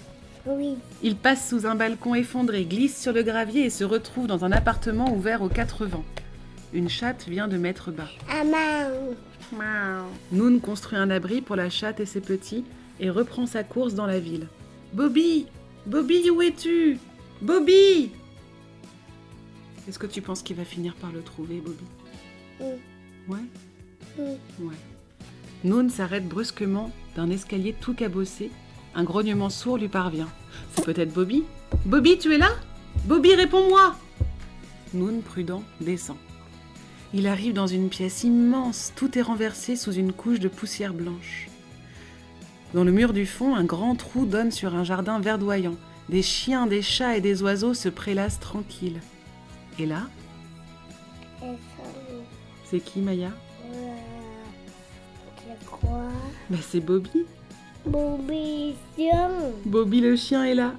Oui. 0.49 0.75
Il 1.03 1.15
passe 1.15 1.47
sous 1.49 1.65
un 1.65 1.75
balcon 1.75 2.15
effondré, 2.15 2.65
glisse 2.65 2.99
sur 2.99 3.13
le 3.13 3.23
gravier 3.23 3.65
et 3.65 3.69
se 3.69 3.83
retrouve 3.83 4.25
dans 4.27 4.45
un 4.45 4.51
appartement 4.51 5.13
ouvert 5.13 5.41
aux 5.41 5.49
quatre 5.49 5.85
vents. 5.85 6.05
Une 6.73 6.89
chatte 6.89 7.27
vient 7.27 7.47
de 7.47 7.57
mettre 7.57 7.91
bas. 7.91 8.09
Maman. 9.55 10.07
Noun 10.31 10.59
construit 10.59 10.97
un 10.97 11.09
abri 11.09 11.41
pour 11.41 11.55
la 11.55 11.69
chatte 11.69 11.99
et 11.99 12.05
ses 12.05 12.21
petits 12.21 12.63
et 12.99 13.09
reprend 13.09 13.45
sa 13.45 13.63
course 13.63 13.93
dans 13.93 14.05
la 14.05 14.19
ville. 14.19 14.47
Bobby 14.93 15.47
Bobby, 15.85 16.29
où 16.29 16.41
es-tu? 16.41 16.97
Bobby 17.41 18.11
Est-ce 19.87 19.97
que 19.97 20.07
tu 20.07 20.21
penses 20.21 20.41
qu'il 20.43 20.55
va 20.55 20.65
finir 20.65 20.93
par 20.95 21.11
le 21.11 21.21
trouver, 21.21 21.61
Bobby? 21.61 21.85
Mm. 22.59 23.31
Ouais 23.31 23.39
Mm. 24.17 24.65
Ouais. 24.65 24.75
Noun 25.63 25.89
s'arrête 25.89 26.27
brusquement 26.27 26.91
d'un 27.15 27.29
escalier 27.29 27.73
tout 27.79 27.93
cabossé. 27.93 28.49
Un 28.95 29.03
grognement 29.03 29.49
sourd 29.49 29.77
lui 29.77 29.87
parvient. 29.87 30.29
C'est 30.75 30.85
peut-être 30.85 31.13
Bobby 31.13 31.43
Bobby, 31.85 32.17
tu 32.17 32.33
es 32.33 32.37
là? 32.37 32.49
Bobby, 33.05 33.35
réponds-moi 33.35 33.95
Noun, 34.93 35.21
prudent, 35.21 35.63
descend. 35.81 36.17
Il 37.13 37.27
arrive 37.27 37.53
dans 37.53 37.67
une 37.67 37.89
pièce 37.89 38.23
immense, 38.23 38.93
tout 38.95 39.17
est 39.17 39.21
renversé 39.21 39.75
sous 39.75 39.93
une 39.93 40.13
couche 40.13 40.39
de 40.39 40.47
poussière 40.47 40.93
blanche. 40.93 41.47
Dans 42.73 42.83
le 42.83 42.91
mur 42.91 43.13
du 43.13 43.25
fond, 43.25 43.55
un 43.55 43.63
grand 43.63 43.95
trou 43.95 44.25
donne 44.25 44.51
sur 44.51 44.75
un 44.75 44.83
jardin 44.83 45.19
verdoyant. 45.19 45.75
Des 46.07 46.21
chiens, 46.21 46.67
des 46.67 46.81
chats 46.81 47.17
et 47.17 47.21
des 47.21 47.41
oiseaux 47.41 47.73
se 47.73 47.89
prélassent 47.89 48.39
tranquilles. 48.39 48.99
Et 49.79 49.85
là, 49.85 50.07
c'est 52.65 52.79
qui 52.79 52.99
Maya? 52.99 53.31
C'est 55.37 55.65
quoi? 55.65 56.09
Ben 56.49 56.59
c'est 56.61 56.79
Bobby. 56.79 57.25
Bobby, 57.85 58.75
tiens. 58.95 59.31
Bobby 59.65 60.01
le 60.01 60.15
chien 60.15 60.43
est 60.45 60.55
là. 60.55 60.73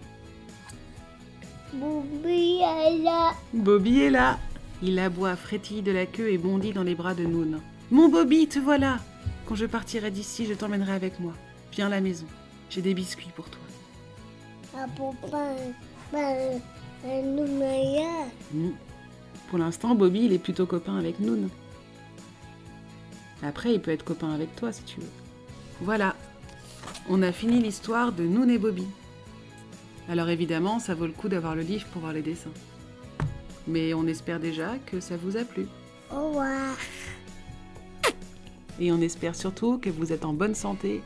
Bobby, 1.72 2.60
elle 2.60 3.06
a. 3.06 3.32
Bobby 3.52 4.00
est 4.00 4.10
là. 4.10 4.38
Il 4.82 4.98
aboie, 4.98 5.36
frétille 5.36 5.82
de 5.82 5.92
la 5.92 6.06
queue 6.06 6.30
et 6.30 6.38
bondit 6.38 6.72
dans 6.72 6.82
les 6.82 6.94
bras 6.94 7.14
de 7.14 7.24
Noun. 7.24 7.60
Mon 7.90 8.08
Bobby, 8.08 8.46
te 8.46 8.58
voilà 8.58 8.98
Quand 9.46 9.54
je 9.54 9.66
partirai 9.66 10.10
d'ici, 10.10 10.46
je 10.46 10.54
t'emmènerai 10.54 10.92
avec 10.92 11.20
moi. 11.20 11.32
Viens 11.72 11.86
à 11.86 11.90
la 11.90 12.00
maison. 12.00 12.26
J'ai 12.70 12.82
des 12.82 12.94
biscuits 12.94 13.30
pour 13.34 13.46
toi. 13.48 13.60
Un 17.02 17.22
noumaya. 17.22 18.26
Mm. 18.52 18.70
Pour 19.48 19.58
l'instant, 19.58 19.94
Bobby, 19.94 20.26
il 20.26 20.32
est 20.32 20.38
plutôt 20.38 20.66
copain 20.66 20.96
avec 20.96 21.18
Noun. 21.18 21.48
Après, 23.42 23.74
il 23.74 23.80
peut 23.80 23.90
être 23.90 24.04
copain 24.04 24.32
avec 24.32 24.54
toi 24.54 24.70
si 24.72 24.82
tu 24.84 25.00
veux. 25.00 25.10
Voilà. 25.80 26.14
On 27.08 27.22
a 27.22 27.32
fini 27.32 27.60
l'histoire 27.60 28.12
de 28.12 28.24
Noun 28.24 28.50
et 28.50 28.58
Bobby. 28.58 28.86
Alors 30.08 30.28
évidemment, 30.28 30.78
ça 30.78 30.94
vaut 30.94 31.06
le 31.06 31.12
coup 31.12 31.28
d'avoir 31.28 31.54
le 31.54 31.62
livre 31.62 31.86
pour 31.92 32.02
voir 32.02 32.12
les 32.12 32.22
dessins. 32.22 32.50
Mais 33.66 33.94
on 33.94 34.06
espère 34.06 34.40
déjà 34.40 34.76
que 34.86 35.00
ça 35.00 35.16
vous 35.16 35.36
a 35.36 35.44
plu. 35.44 35.66
Au 36.12 36.28
revoir. 36.28 36.76
Et 38.80 38.90
on 38.92 39.00
espère 39.00 39.36
surtout 39.36 39.78
que 39.78 39.90
vous 39.90 40.12
êtes 40.12 40.24
en 40.24 40.32
bonne 40.32 40.54
santé 40.54 41.02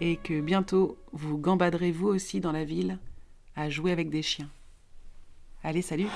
et 0.00 0.16
que 0.16 0.40
bientôt 0.40 0.96
vous 1.12 1.38
gambaderez 1.38 1.90
vous 1.90 2.08
aussi 2.08 2.40
dans 2.40 2.52
la 2.52 2.64
ville 2.64 2.98
à 3.56 3.70
jouer 3.70 3.92
avec 3.92 4.10
des 4.10 4.22
chiens. 4.22 4.50
Allez, 5.64 5.82
salut 5.82 6.06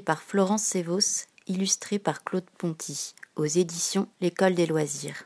par 0.00 0.22
Florence 0.22 0.62
Sévos, 0.62 1.26
illustré 1.46 1.98
par 1.98 2.24
Claude 2.24 2.48
Ponty, 2.58 3.14
aux 3.36 3.44
éditions 3.44 4.08
L'École 4.20 4.54
des 4.54 4.66
loisirs. 4.66 5.24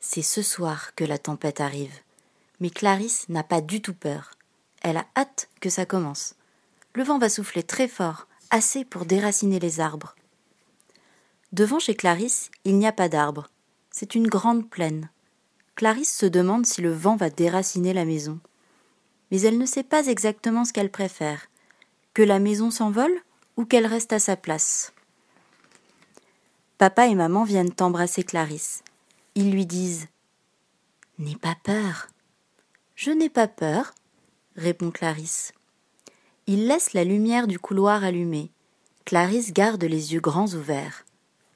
C'est 0.00 0.22
ce 0.22 0.42
soir 0.42 0.94
que 0.94 1.04
la 1.04 1.18
tempête 1.18 1.60
arrive. 1.60 1.98
Mais 2.60 2.70
Clarisse 2.70 3.28
n'a 3.28 3.42
pas 3.42 3.60
du 3.60 3.82
tout 3.82 3.94
peur. 3.94 4.32
Elle 4.82 4.96
a 4.96 5.06
hâte 5.16 5.48
que 5.60 5.70
ça 5.70 5.86
commence. 5.86 6.34
Le 6.94 7.02
vent 7.02 7.18
va 7.18 7.28
souffler 7.28 7.62
très 7.62 7.88
fort, 7.88 8.26
assez 8.50 8.84
pour 8.84 9.04
déraciner 9.04 9.58
les 9.58 9.80
arbres. 9.80 10.14
Devant 11.52 11.78
chez 11.78 11.94
Clarisse, 11.94 12.50
il 12.64 12.78
n'y 12.78 12.86
a 12.86 12.92
pas 12.92 13.08
d'arbres. 13.08 13.48
C'est 13.90 14.14
une 14.14 14.26
grande 14.26 14.68
plaine. 14.68 15.10
Clarisse 15.74 16.16
se 16.16 16.26
demande 16.26 16.66
si 16.66 16.80
le 16.80 16.92
vent 16.92 17.16
va 17.16 17.30
déraciner 17.30 17.92
la 17.92 18.04
maison. 18.04 18.38
Mais 19.30 19.40
elle 19.42 19.58
ne 19.58 19.66
sait 19.66 19.82
pas 19.82 20.06
exactement 20.06 20.64
ce 20.64 20.72
qu'elle 20.72 20.90
préfère. 20.90 21.49
Que 22.14 22.22
la 22.22 22.38
maison 22.38 22.70
s'envole 22.70 23.14
ou 23.56 23.64
qu'elle 23.64 23.86
reste 23.86 24.12
à 24.12 24.18
sa 24.18 24.36
place. 24.36 24.92
Papa 26.78 27.06
et 27.06 27.14
maman 27.14 27.44
viennent 27.44 27.74
embrasser 27.80 28.22
Clarisse. 28.22 28.82
Ils 29.34 29.52
lui 29.52 29.66
disent 29.66 30.08
N'aie 31.18 31.36
pas 31.36 31.56
peur. 31.62 32.08
Je 32.94 33.10
n'ai 33.10 33.28
pas 33.28 33.48
peur, 33.48 33.94
répond 34.56 34.90
Clarisse. 34.90 35.52
Ils 36.46 36.66
laissent 36.66 36.94
la 36.94 37.04
lumière 37.04 37.46
du 37.46 37.58
couloir 37.58 38.02
allumée. 38.02 38.50
Clarisse 39.04 39.52
garde 39.52 39.84
les 39.84 40.14
yeux 40.14 40.20
grands 40.20 40.48
ouverts. 40.54 41.04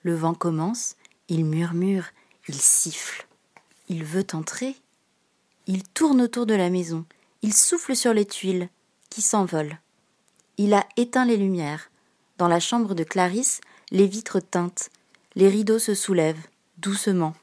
Le 0.02 0.14
vent 0.14 0.34
commence, 0.34 0.96
il 1.28 1.44
murmure, 1.44 2.04
il 2.46 2.54
siffle. 2.60 3.26
Il 3.88 4.04
veut 4.04 4.26
entrer. 4.34 4.76
Il 5.66 5.82
tourne 5.82 6.20
autour 6.20 6.46
de 6.46 6.54
la 6.54 6.68
maison, 6.68 7.06
il 7.42 7.54
souffle 7.54 7.96
sur 7.96 8.12
les 8.12 8.26
tuiles, 8.26 8.68
qui 9.08 9.22
s'envolent. 9.22 9.78
Il 10.56 10.74
a 10.74 10.86
éteint 10.96 11.24
les 11.24 11.36
lumières. 11.36 11.90
Dans 12.38 12.48
la 12.48 12.60
chambre 12.60 12.94
de 12.94 13.04
Clarisse, 13.04 13.60
les 13.90 14.06
vitres 14.06 14.40
teintent, 14.40 14.90
les 15.34 15.48
rideaux 15.48 15.78
se 15.78 15.94
soulèvent, 15.94 16.46
doucement. 16.78 17.34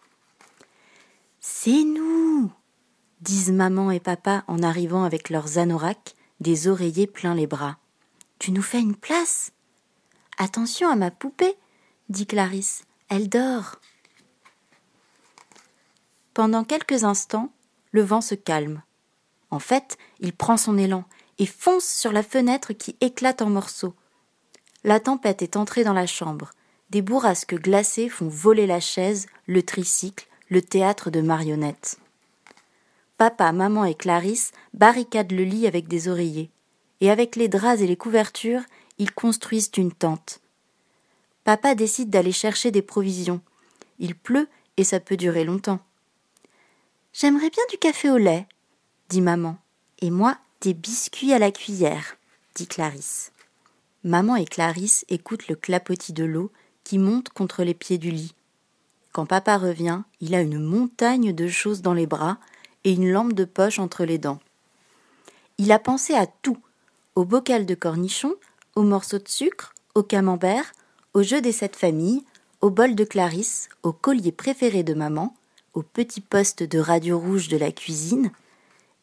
C'est 1.39 1.84
nous 1.84 2.52
disent 3.21 3.52
maman 3.52 3.91
et 3.91 4.00
papa 4.00 4.43
en 4.47 4.63
arrivant 4.63 5.04
avec 5.04 5.30
leurs 5.30 5.58
anoraks, 5.58 6.15
des 6.39 6.67
oreillers 6.67 7.08
pleins 7.08 7.36
les 7.36 7.47
bras. 7.47 7.78
Tu 8.39 8.52
nous 8.52 8.63
fais 8.63 8.80
une 8.80 8.95
place? 8.95 9.52
Attention 10.38 10.89
à 10.89 10.95
ma 10.95 11.12
poupée, 11.12 11.56
dit 12.10 12.26
Clarisse, 12.26 12.84
elle 13.10 13.30
dort. 13.30 13.76
Pendant 16.34 16.63
quelques 16.63 17.04
instants, 17.04 17.52
le 17.91 18.02
vent 18.02 18.21
se 18.21 18.36
calme. 18.36 18.82
En 19.52 19.60
fait, 19.60 19.97
il 20.19 20.34
prend 20.34 20.58
son 20.58 20.78
élan 20.78 21.04
et 21.41 21.47
fonce 21.47 21.88
sur 21.88 22.12
la 22.12 22.21
fenêtre 22.21 22.71
qui 22.71 22.95
éclate 23.01 23.41
en 23.41 23.49
morceaux. 23.49 23.95
La 24.84 24.99
tempête 24.99 25.41
est 25.41 25.58
entrée 25.58 25.84
dans 25.84 25.91
la 25.91 26.06
chambre. 26.06 26.51
Des 26.91 27.01
bourrasques 27.01 27.56
glacées 27.56 28.10
font 28.10 28.27
voler 28.27 28.67
la 28.67 28.80
chaise, 28.80 29.25
le 29.47 29.63
tricycle, 29.63 30.27
le 30.49 30.62
théâtre 30.62 31.10
de 31.10 31.19
marionnettes. 31.19 31.97
Papa, 33.17 33.51
maman 33.54 33.86
et 33.86 33.95
Clarisse 33.95 34.51
barricadent 34.75 35.32
le 35.32 35.43
lit 35.43 35.65
avec 35.65 35.88
des 35.88 36.10
oreillers, 36.10 36.51
et 36.99 37.10
avec 37.10 37.36
les 37.36 37.47
draps 37.47 37.82
et 37.82 37.88
les 37.88 37.97
couvertures, 37.97 38.62
ils 38.99 39.12
construisent 39.12 39.71
une 39.77 39.91
tente. 39.91 40.41
Papa 41.43 41.73
décide 41.73 42.12
d'aller 42.12 42.34
chercher 42.34 42.69
des 42.69 42.84
provisions. 42.84 43.41
Il 43.97 44.13
pleut 44.13 44.47
et 44.77 44.84
ça 44.84 44.99
peut 44.99 45.17
durer 45.17 45.43
longtemps. 45.43 45.80
J'aimerais 47.13 47.49
bien 47.49 47.63
du 47.71 47.80
café 47.80 48.12
au 48.12 48.17
lait, 48.17 48.45
dit 49.10 49.21
maman, 49.21 49.58
et 50.01 50.12
moi 50.12 50.38
des 50.62 50.76
biscuits 50.76 51.34
à 51.34 51.39
la 51.39 51.52
cuillère, 51.52 52.17
dit 52.54 52.67
Clarisse. 52.67 53.32
Maman 54.04 54.36
et 54.36 54.45
Clarisse 54.45 55.06
écoutent 55.10 55.47
le 55.47 55.56
clapotis 55.56 56.13
de 56.13 56.24
l'eau 56.24 56.52
qui 56.84 57.00
monte 57.00 57.30
contre 57.30 57.63
les 57.63 57.74
pieds 57.74 57.97
du 57.97 58.12
lit. 58.12 58.36
Quand 59.12 59.26
papa 59.26 59.58
revient, 59.58 60.02
il 60.21 60.36
a 60.36 60.41
une 60.41 60.60
montagne 60.60 61.34
de 61.34 61.47
choses 61.47 61.82
dans 61.82 61.95
les 61.95 62.06
bras 62.06 62.38
et 62.84 62.93
une 62.93 63.12
lampe 63.12 63.34
de 63.34 63.45
poche 63.45 63.80
entre 63.80 64.06
les 64.06 64.19
dents. 64.19 64.39
Il 65.58 65.71
a 65.71 65.80
pensé 65.80 66.13
à 66.13 66.28
tout 66.28 66.60
au 67.15 67.26
bocal 67.26 67.65
de 67.65 67.76
cornichons, 67.76 68.36
aux 68.76 68.84
morceaux 68.84 69.19
de 69.19 69.28
sucre, 69.28 69.74
au 69.95 70.04
camembert, 70.04 70.71
au 71.13 71.24
jeu 71.24 71.41
des 71.41 71.52
sept 71.52 71.76
familles, 71.76 72.24
au 72.62 72.69
bol 72.69 72.95
de 72.95 73.04
Clarisse, 73.04 73.67
au 73.82 73.91
collier 73.91 74.32
préféré 74.32 74.84
de 74.84 74.93
maman, 74.93 75.36
au 75.74 75.82
petit 75.82 76.21
poste 76.21 76.63
de 76.63 76.80
radio 76.80 77.19
rouge 77.19 77.47
de 77.47 77.58
la 77.58 77.71
cuisine, 77.71 78.32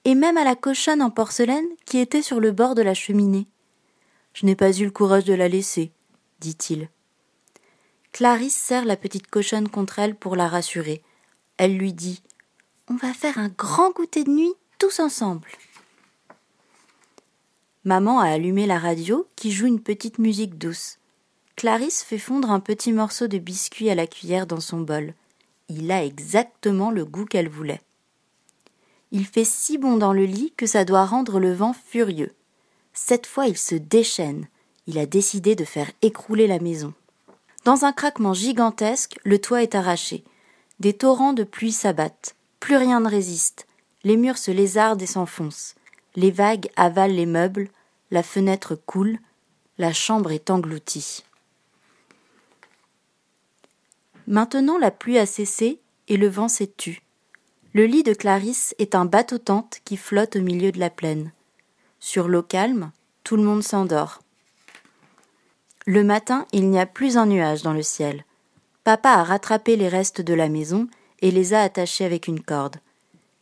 et 0.04 0.14
même 0.14 0.36
à 0.36 0.44
la 0.44 0.56
cochonne 0.56 1.02
en 1.02 1.10
porcelaine 1.10 1.68
qui 1.84 1.98
était 1.98 2.22
sur 2.22 2.40
le 2.40 2.52
bord 2.52 2.74
de 2.74 2.82
la 2.82 2.94
cheminée. 2.94 3.46
Je 4.34 4.46
n'ai 4.46 4.56
pas 4.56 4.72
eu 4.72 4.84
le 4.84 4.90
courage 4.90 5.24
de 5.24 5.34
la 5.34 5.48
laisser, 5.48 5.92
dit-il. 6.40 6.88
Clarisse 8.12 8.56
serre 8.56 8.84
la 8.84 8.96
petite 8.96 9.26
cochonne 9.26 9.68
contre 9.68 9.98
elle 9.98 10.14
pour 10.14 10.36
la 10.36 10.48
rassurer. 10.48 11.02
Elle 11.56 11.76
lui 11.76 11.92
dit 11.92 12.22
On 12.88 12.96
va 12.96 13.12
faire 13.12 13.38
un 13.38 13.48
grand 13.48 13.90
goûter 13.90 14.24
de 14.24 14.30
nuit 14.30 14.54
tous 14.78 15.00
ensemble. 15.00 15.48
Maman 17.84 18.20
a 18.20 18.28
allumé 18.28 18.66
la 18.66 18.78
radio 18.78 19.26
qui 19.36 19.50
joue 19.50 19.66
une 19.66 19.80
petite 19.80 20.18
musique 20.18 20.58
douce. 20.58 20.98
Clarisse 21.56 22.02
fait 22.02 22.18
fondre 22.18 22.50
un 22.50 22.60
petit 22.60 22.92
morceau 22.92 23.26
de 23.26 23.38
biscuit 23.38 23.90
à 23.90 23.94
la 23.94 24.06
cuillère 24.06 24.46
dans 24.46 24.60
son 24.60 24.80
bol. 24.80 25.14
Il 25.68 25.90
a 25.90 26.04
exactement 26.04 26.90
le 26.90 27.04
goût 27.04 27.24
qu'elle 27.24 27.48
voulait. 27.48 27.80
Il 29.10 29.26
fait 29.26 29.44
si 29.44 29.78
bon 29.78 29.96
dans 29.96 30.12
le 30.12 30.24
lit 30.24 30.52
que 30.56 30.66
ça 30.66 30.84
doit 30.84 31.06
rendre 31.06 31.40
le 31.40 31.52
vent 31.52 31.72
furieux. 31.72 32.34
Cette 32.92 33.26
fois 33.26 33.46
il 33.46 33.56
se 33.56 33.74
déchaîne. 33.74 34.48
Il 34.86 34.98
a 34.98 35.06
décidé 35.06 35.54
de 35.54 35.64
faire 35.64 35.90
écrouler 36.02 36.46
la 36.46 36.58
maison. 36.58 36.92
Dans 37.64 37.84
un 37.84 37.92
craquement 37.92 38.34
gigantesque, 38.34 39.18
le 39.24 39.38
toit 39.38 39.62
est 39.62 39.74
arraché. 39.74 40.24
Des 40.80 40.92
torrents 40.92 41.32
de 41.32 41.44
pluie 41.44 41.72
s'abattent. 41.72 42.34
Plus 42.60 42.76
rien 42.76 43.00
ne 43.00 43.08
résiste. 43.08 43.66
Les 44.04 44.16
murs 44.16 44.38
se 44.38 44.50
lézardent 44.50 45.02
et 45.02 45.06
s'enfoncent. 45.06 45.74
Les 46.16 46.30
vagues 46.30 46.70
avalent 46.76 47.14
les 47.14 47.26
meubles. 47.26 47.70
La 48.10 48.22
fenêtre 48.22 48.74
coule. 48.74 49.18
La 49.78 49.92
chambre 49.92 50.32
est 50.32 50.50
engloutie. 50.50 51.24
Maintenant 54.26 54.76
la 54.78 54.90
pluie 54.90 55.18
a 55.18 55.26
cessé 55.26 55.80
et 56.08 56.16
le 56.16 56.28
vent 56.28 56.48
s'est 56.48 56.72
tu. 56.76 57.02
Le 57.74 57.84
lit 57.84 58.02
de 58.02 58.14
Clarisse 58.14 58.74
est 58.78 58.94
un 58.94 59.04
bateau-tente 59.04 59.80
qui 59.84 59.96
flotte 59.96 60.36
au 60.36 60.40
milieu 60.40 60.72
de 60.72 60.80
la 60.80 60.88
plaine. 60.88 61.32
Sur 62.00 62.26
l'eau 62.26 62.42
calme, 62.42 62.92
tout 63.24 63.36
le 63.36 63.42
monde 63.42 63.62
s'endort. 63.62 64.22
Le 65.84 66.02
matin, 66.02 66.46
il 66.52 66.70
n'y 66.70 66.80
a 66.80 66.86
plus 66.86 67.18
un 67.18 67.26
nuage 67.26 67.62
dans 67.62 67.74
le 67.74 67.82
ciel. 67.82 68.24
Papa 68.84 69.10
a 69.10 69.22
rattrapé 69.22 69.76
les 69.76 69.88
restes 69.88 70.22
de 70.22 70.32
la 70.32 70.48
maison 70.48 70.88
et 71.20 71.30
les 71.30 71.52
a 71.52 71.60
attachés 71.60 72.06
avec 72.06 72.26
une 72.26 72.42
corde. 72.42 72.76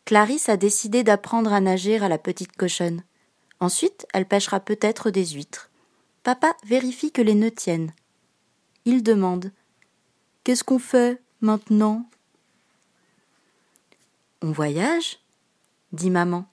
Clarisse 0.03 0.49
a 0.49 0.57
décidé 0.57 1.03
d'apprendre 1.03 1.53
à 1.53 1.61
nager 1.61 1.97
à 1.97 2.09
la 2.09 2.17
petite 2.17 2.55
cochonne. 2.55 3.03
Ensuite, 3.61 4.07
elle 4.13 4.25
pêchera 4.25 4.59
peut-être 4.59 5.09
des 5.09 5.25
huîtres. 5.25 5.69
Papa 6.23 6.55
vérifie 6.65 7.11
que 7.11 7.21
les 7.21 7.35
nœuds 7.35 7.51
tiennent. 7.51 7.93
Il 8.83 9.03
demande 9.03 9.51
Qu'est-ce 10.43 10.63
qu'on 10.63 10.79
fait 10.79 11.21
maintenant? 11.39 12.09
On 14.43 14.51
voyage? 14.51 15.17
dit 15.93 16.11
maman. 16.11 16.45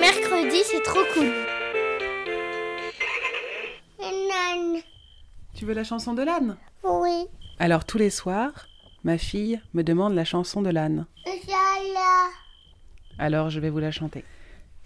Mercredi, 0.00 0.62
c'est 0.64 0.82
trop 0.82 1.04
cool. 1.14 1.30
Nan. 4.00 4.80
Tu 5.54 5.64
veux 5.64 5.74
la 5.74 5.84
chanson 5.84 6.14
de 6.14 6.22
l'âne 6.22 6.56
Oui. 6.82 7.26
Alors 7.60 7.84
tous 7.84 7.98
les 7.98 8.10
soirs, 8.10 8.66
ma 9.04 9.16
fille 9.16 9.60
me 9.72 9.82
demande 9.82 10.14
la 10.14 10.24
chanson 10.24 10.60
de 10.60 10.70
l'âne. 10.70 11.06
Alors 13.18 13.50
je 13.50 13.60
vais 13.60 13.70
vous 13.70 13.78
la 13.78 13.92
chanter. 13.92 14.24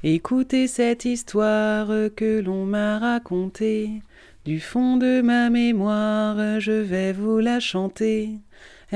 Écoutez 0.03 0.67
cette 0.67 1.07
histoire 1.07 1.87
que 2.15 2.41
l'on 2.41 2.67
m'a 2.67 2.99
racontée. 2.99 4.03
Du 4.45 4.61
fond 4.61 4.99
de 4.99 5.23
ma 5.23 5.49
mémoire, 5.49 6.61
je 6.61 6.73
vais 6.73 7.15
vous 7.15 7.39
la 7.39 7.59
chanter. 7.59 8.33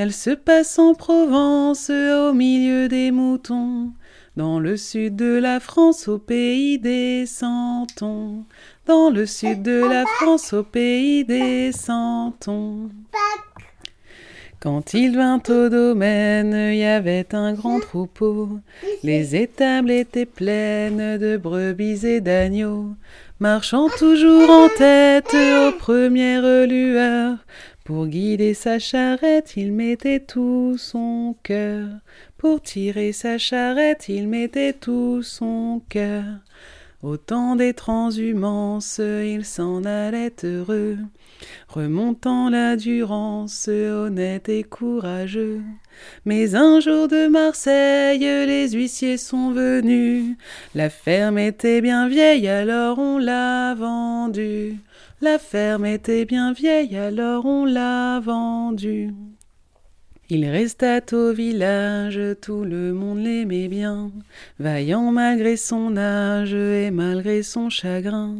Elle 0.00 0.12
se 0.12 0.30
passe 0.30 0.78
en 0.78 0.94
Provence, 0.94 1.90
au 1.90 2.32
milieu 2.32 2.86
des 2.86 3.10
moutons. 3.10 3.90
Dans 4.36 4.60
le 4.60 4.76
sud 4.76 5.16
de 5.16 5.36
la 5.36 5.58
France, 5.58 6.06
au 6.06 6.18
pays 6.20 6.78
des 6.78 7.26
santons. 7.26 8.44
Dans 8.86 9.10
le 9.10 9.26
sud 9.26 9.60
de 9.62 9.84
la 9.84 10.04
France, 10.06 10.52
au 10.52 10.62
pays 10.62 11.24
des 11.24 11.72
santons. 11.72 12.90
Quand 14.60 14.94
il 14.94 15.16
vint 15.16 15.42
au 15.48 15.68
domaine, 15.68 16.52
il 16.72 16.78
y 16.78 16.84
avait 16.84 17.34
un 17.34 17.52
grand 17.52 17.80
troupeau. 17.80 18.60
Les 19.02 19.34
étables 19.34 19.90
étaient 19.90 20.26
pleines 20.26 21.18
de 21.18 21.36
brebis 21.36 22.06
et 22.06 22.20
d'agneaux, 22.20 22.94
marchant 23.40 23.88
toujours 23.98 24.48
en 24.48 24.68
tête 24.68 25.34
aux 25.34 25.72
premières 25.72 26.68
lueurs. 26.68 27.38
Pour 27.88 28.06
guider 28.06 28.52
sa 28.52 28.78
charrette, 28.78 29.54
il 29.56 29.72
mettait 29.72 30.20
tout 30.20 30.76
son 30.76 31.34
cœur. 31.42 31.88
Pour 32.36 32.60
tirer 32.60 33.12
sa 33.12 33.38
charrette, 33.38 34.10
il 34.10 34.28
mettait 34.28 34.74
tout 34.74 35.22
son 35.22 35.80
cœur. 35.88 36.22
Au 37.02 37.16
temps 37.16 37.56
des 37.56 37.72
transhumances, 37.72 38.98
il 38.98 39.42
s'en 39.46 39.84
allait 39.84 40.34
heureux, 40.44 40.98
remontant 41.66 42.50
la 42.50 42.76
Durance, 42.76 43.68
honnête 43.68 44.50
et 44.50 44.64
courageux. 44.64 45.62
Mais 46.26 46.56
un 46.56 46.80
jour 46.80 47.08
de 47.08 47.26
Marseille, 47.28 48.18
les 48.18 48.68
huissiers 48.68 49.16
sont 49.16 49.52
venus. 49.52 50.36
La 50.74 50.90
ferme 50.90 51.38
était 51.38 51.80
bien 51.80 52.06
vieille, 52.06 52.48
alors 52.48 52.98
on 52.98 53.16
l'a 53.16 53.74
vendue. 53.74 54.76
La 55.20 55.40
ferme 55.40 55.84
était 55.84 56.24
bien 56.24 56.52
vieille, 56.52 56.96
alors 56.96 57.44
on 57.44 57.64
l'a 57.64 58.20
vendue. 58.20 59.12
Il 60.30 60.44
resta 60.48 61.00
au 61.10 61.32
village, 61.32 62.20
tout 62.40 62.62
le 62.62 62.92
monde 62.92 63.18
l'aimait 63.18 63.66
bien, 63.66 64.12
vaillant 64.60 65.10
malgré 65.10 65.56
son 65.56 65.96
âge 65.96 66.54
et 66.54 66.92
malgré 66.92 67.42
son 67.42 67.68
chagrin. 67.68 68.36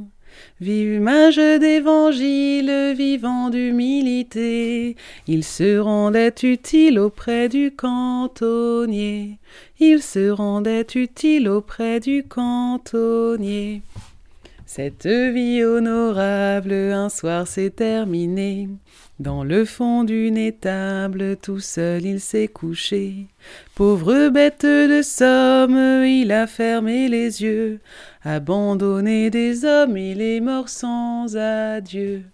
Vive 0.61 0.95
image 0.95 1.37
d'évangile, 1.37 2.95
vivant 2.97 3.51
d'humilité, 3.51 4.95
il 5.27 5.43
se 5.43 5.79
rendait 5.79 6.35
utile 6.45 7.01
auprès 7.01 7.49
du 7.49 7.73
cantonnier. 7.73 9.39
Il 9.81 10.01
se 10.03 10.31
rendait 10.31 10.87
utile 10.95 11.49
auprès 11.49 11.99
du 11.99 12.23
cantonnier. 12.23 13.83
Cette 14.71 15.07
vie 15.07 15.65
honorable 15.65 16.75
un 16.75 17.09
soir 17.09 17.47
s'est 17.47 17.71
terminée. 17.71 18.69
Dans 19.19 19.43
le 19.43 19.65
fond 19.65 20.05
d'une 20.05 20.37
étable, 20.37 21.39
tout 21.39 21.59
seul 21.59 22.05
il 22.05 22.21
s'est 22.21 22.49
couché. 22.49 23.29
Pauvre 23.75 24.29
bête 24.29 24.67
de 24.67 25.01
somme, 25.01 26.05
il 26.05 26.31
a 26.33 26.47
fermé 26.47 27.09
les 27.09 27.43
yeux, 27.43 27.81
abandonné 28.23 29.31
des 29.31 29.65
hommes, 29.65 29.97
il 29.97 30.21
est 30.21 30.41
mort 30.41 30.69
sans 30.69 31.35
adieu. 31.35 32.25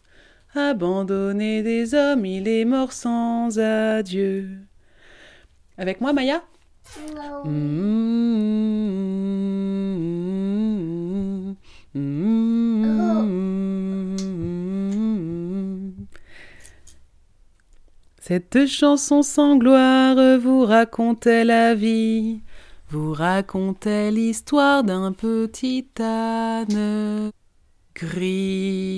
Abandonné 0.57 1.62
des 1.62 1.94
hommes, 1.94 2.27
il 2.27 2.49
est 2.49 2.64
mort 2.64 2.92
sans 2.92 3.61
adieu. 3.61 4.49
Avec 5.79 6.01
moi, 6.01 6.12
Maya? 6.12 6.42
Mmh, 7.44 7.49
mmh. 7.49 8.25
Cette 18.20 18.66
chanson 18.66 19.22
sans 19.22 19.57
gloire 19.59 20.16
vous 20.40 20.64
racontait 20.64 21.44
la 21.44 21.76
vie, 21.76 22.40
vous 22.88 23.12
racontait 23.12 24.11
l'histoire 24.11 24.83
d'un 24.83 25.12
petit 25.12 25.87
âne 26.00 27.30
gris. 27.94 28.93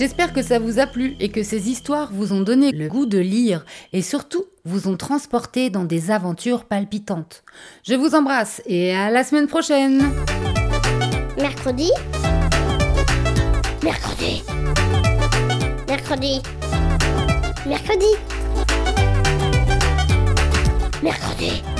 J'espère 0.00 0.32
que 0.32 0.40
ça 0.40 0.58
vous 0.58 0.78
a 0.78 0.86
plu 0.86 1.14
et 1.20 1.28
que 1.28 1.42
ces 1.42 1.68
histoires 1.68 2.10
vous 2.10 2.32
ont 2.32 2.40
donné 2.40 2.72
le 2.72 2.88
goût 2.88 3.04
de 3.04 3.18
lire 3.18 3.66
et 3.92 4.00
surtout 4.00 4.46
vous 4.64 4.88
ont 4.88 4.96
transporté 4.96 5.68
dans 5.68 5.84
des 5.84 6.10
aventures 6.10 6.64
palpitantes. 6.64 7.44
Je 7.84 7.92
vous 7.92 8.14
embrasse 8.14 8.62
et 8.64 8.94
à 8.94 9.10
la 9.10 9.24
semaine 9.24 9.46
prochaine. 9.46 10.02
Mercredi. 11.36 11.90
Mercredi. 13.84 14.42
Mercredi. 15.86 16.40
Mercredi. 17.66 18.16
Mercredi 21.02 21.79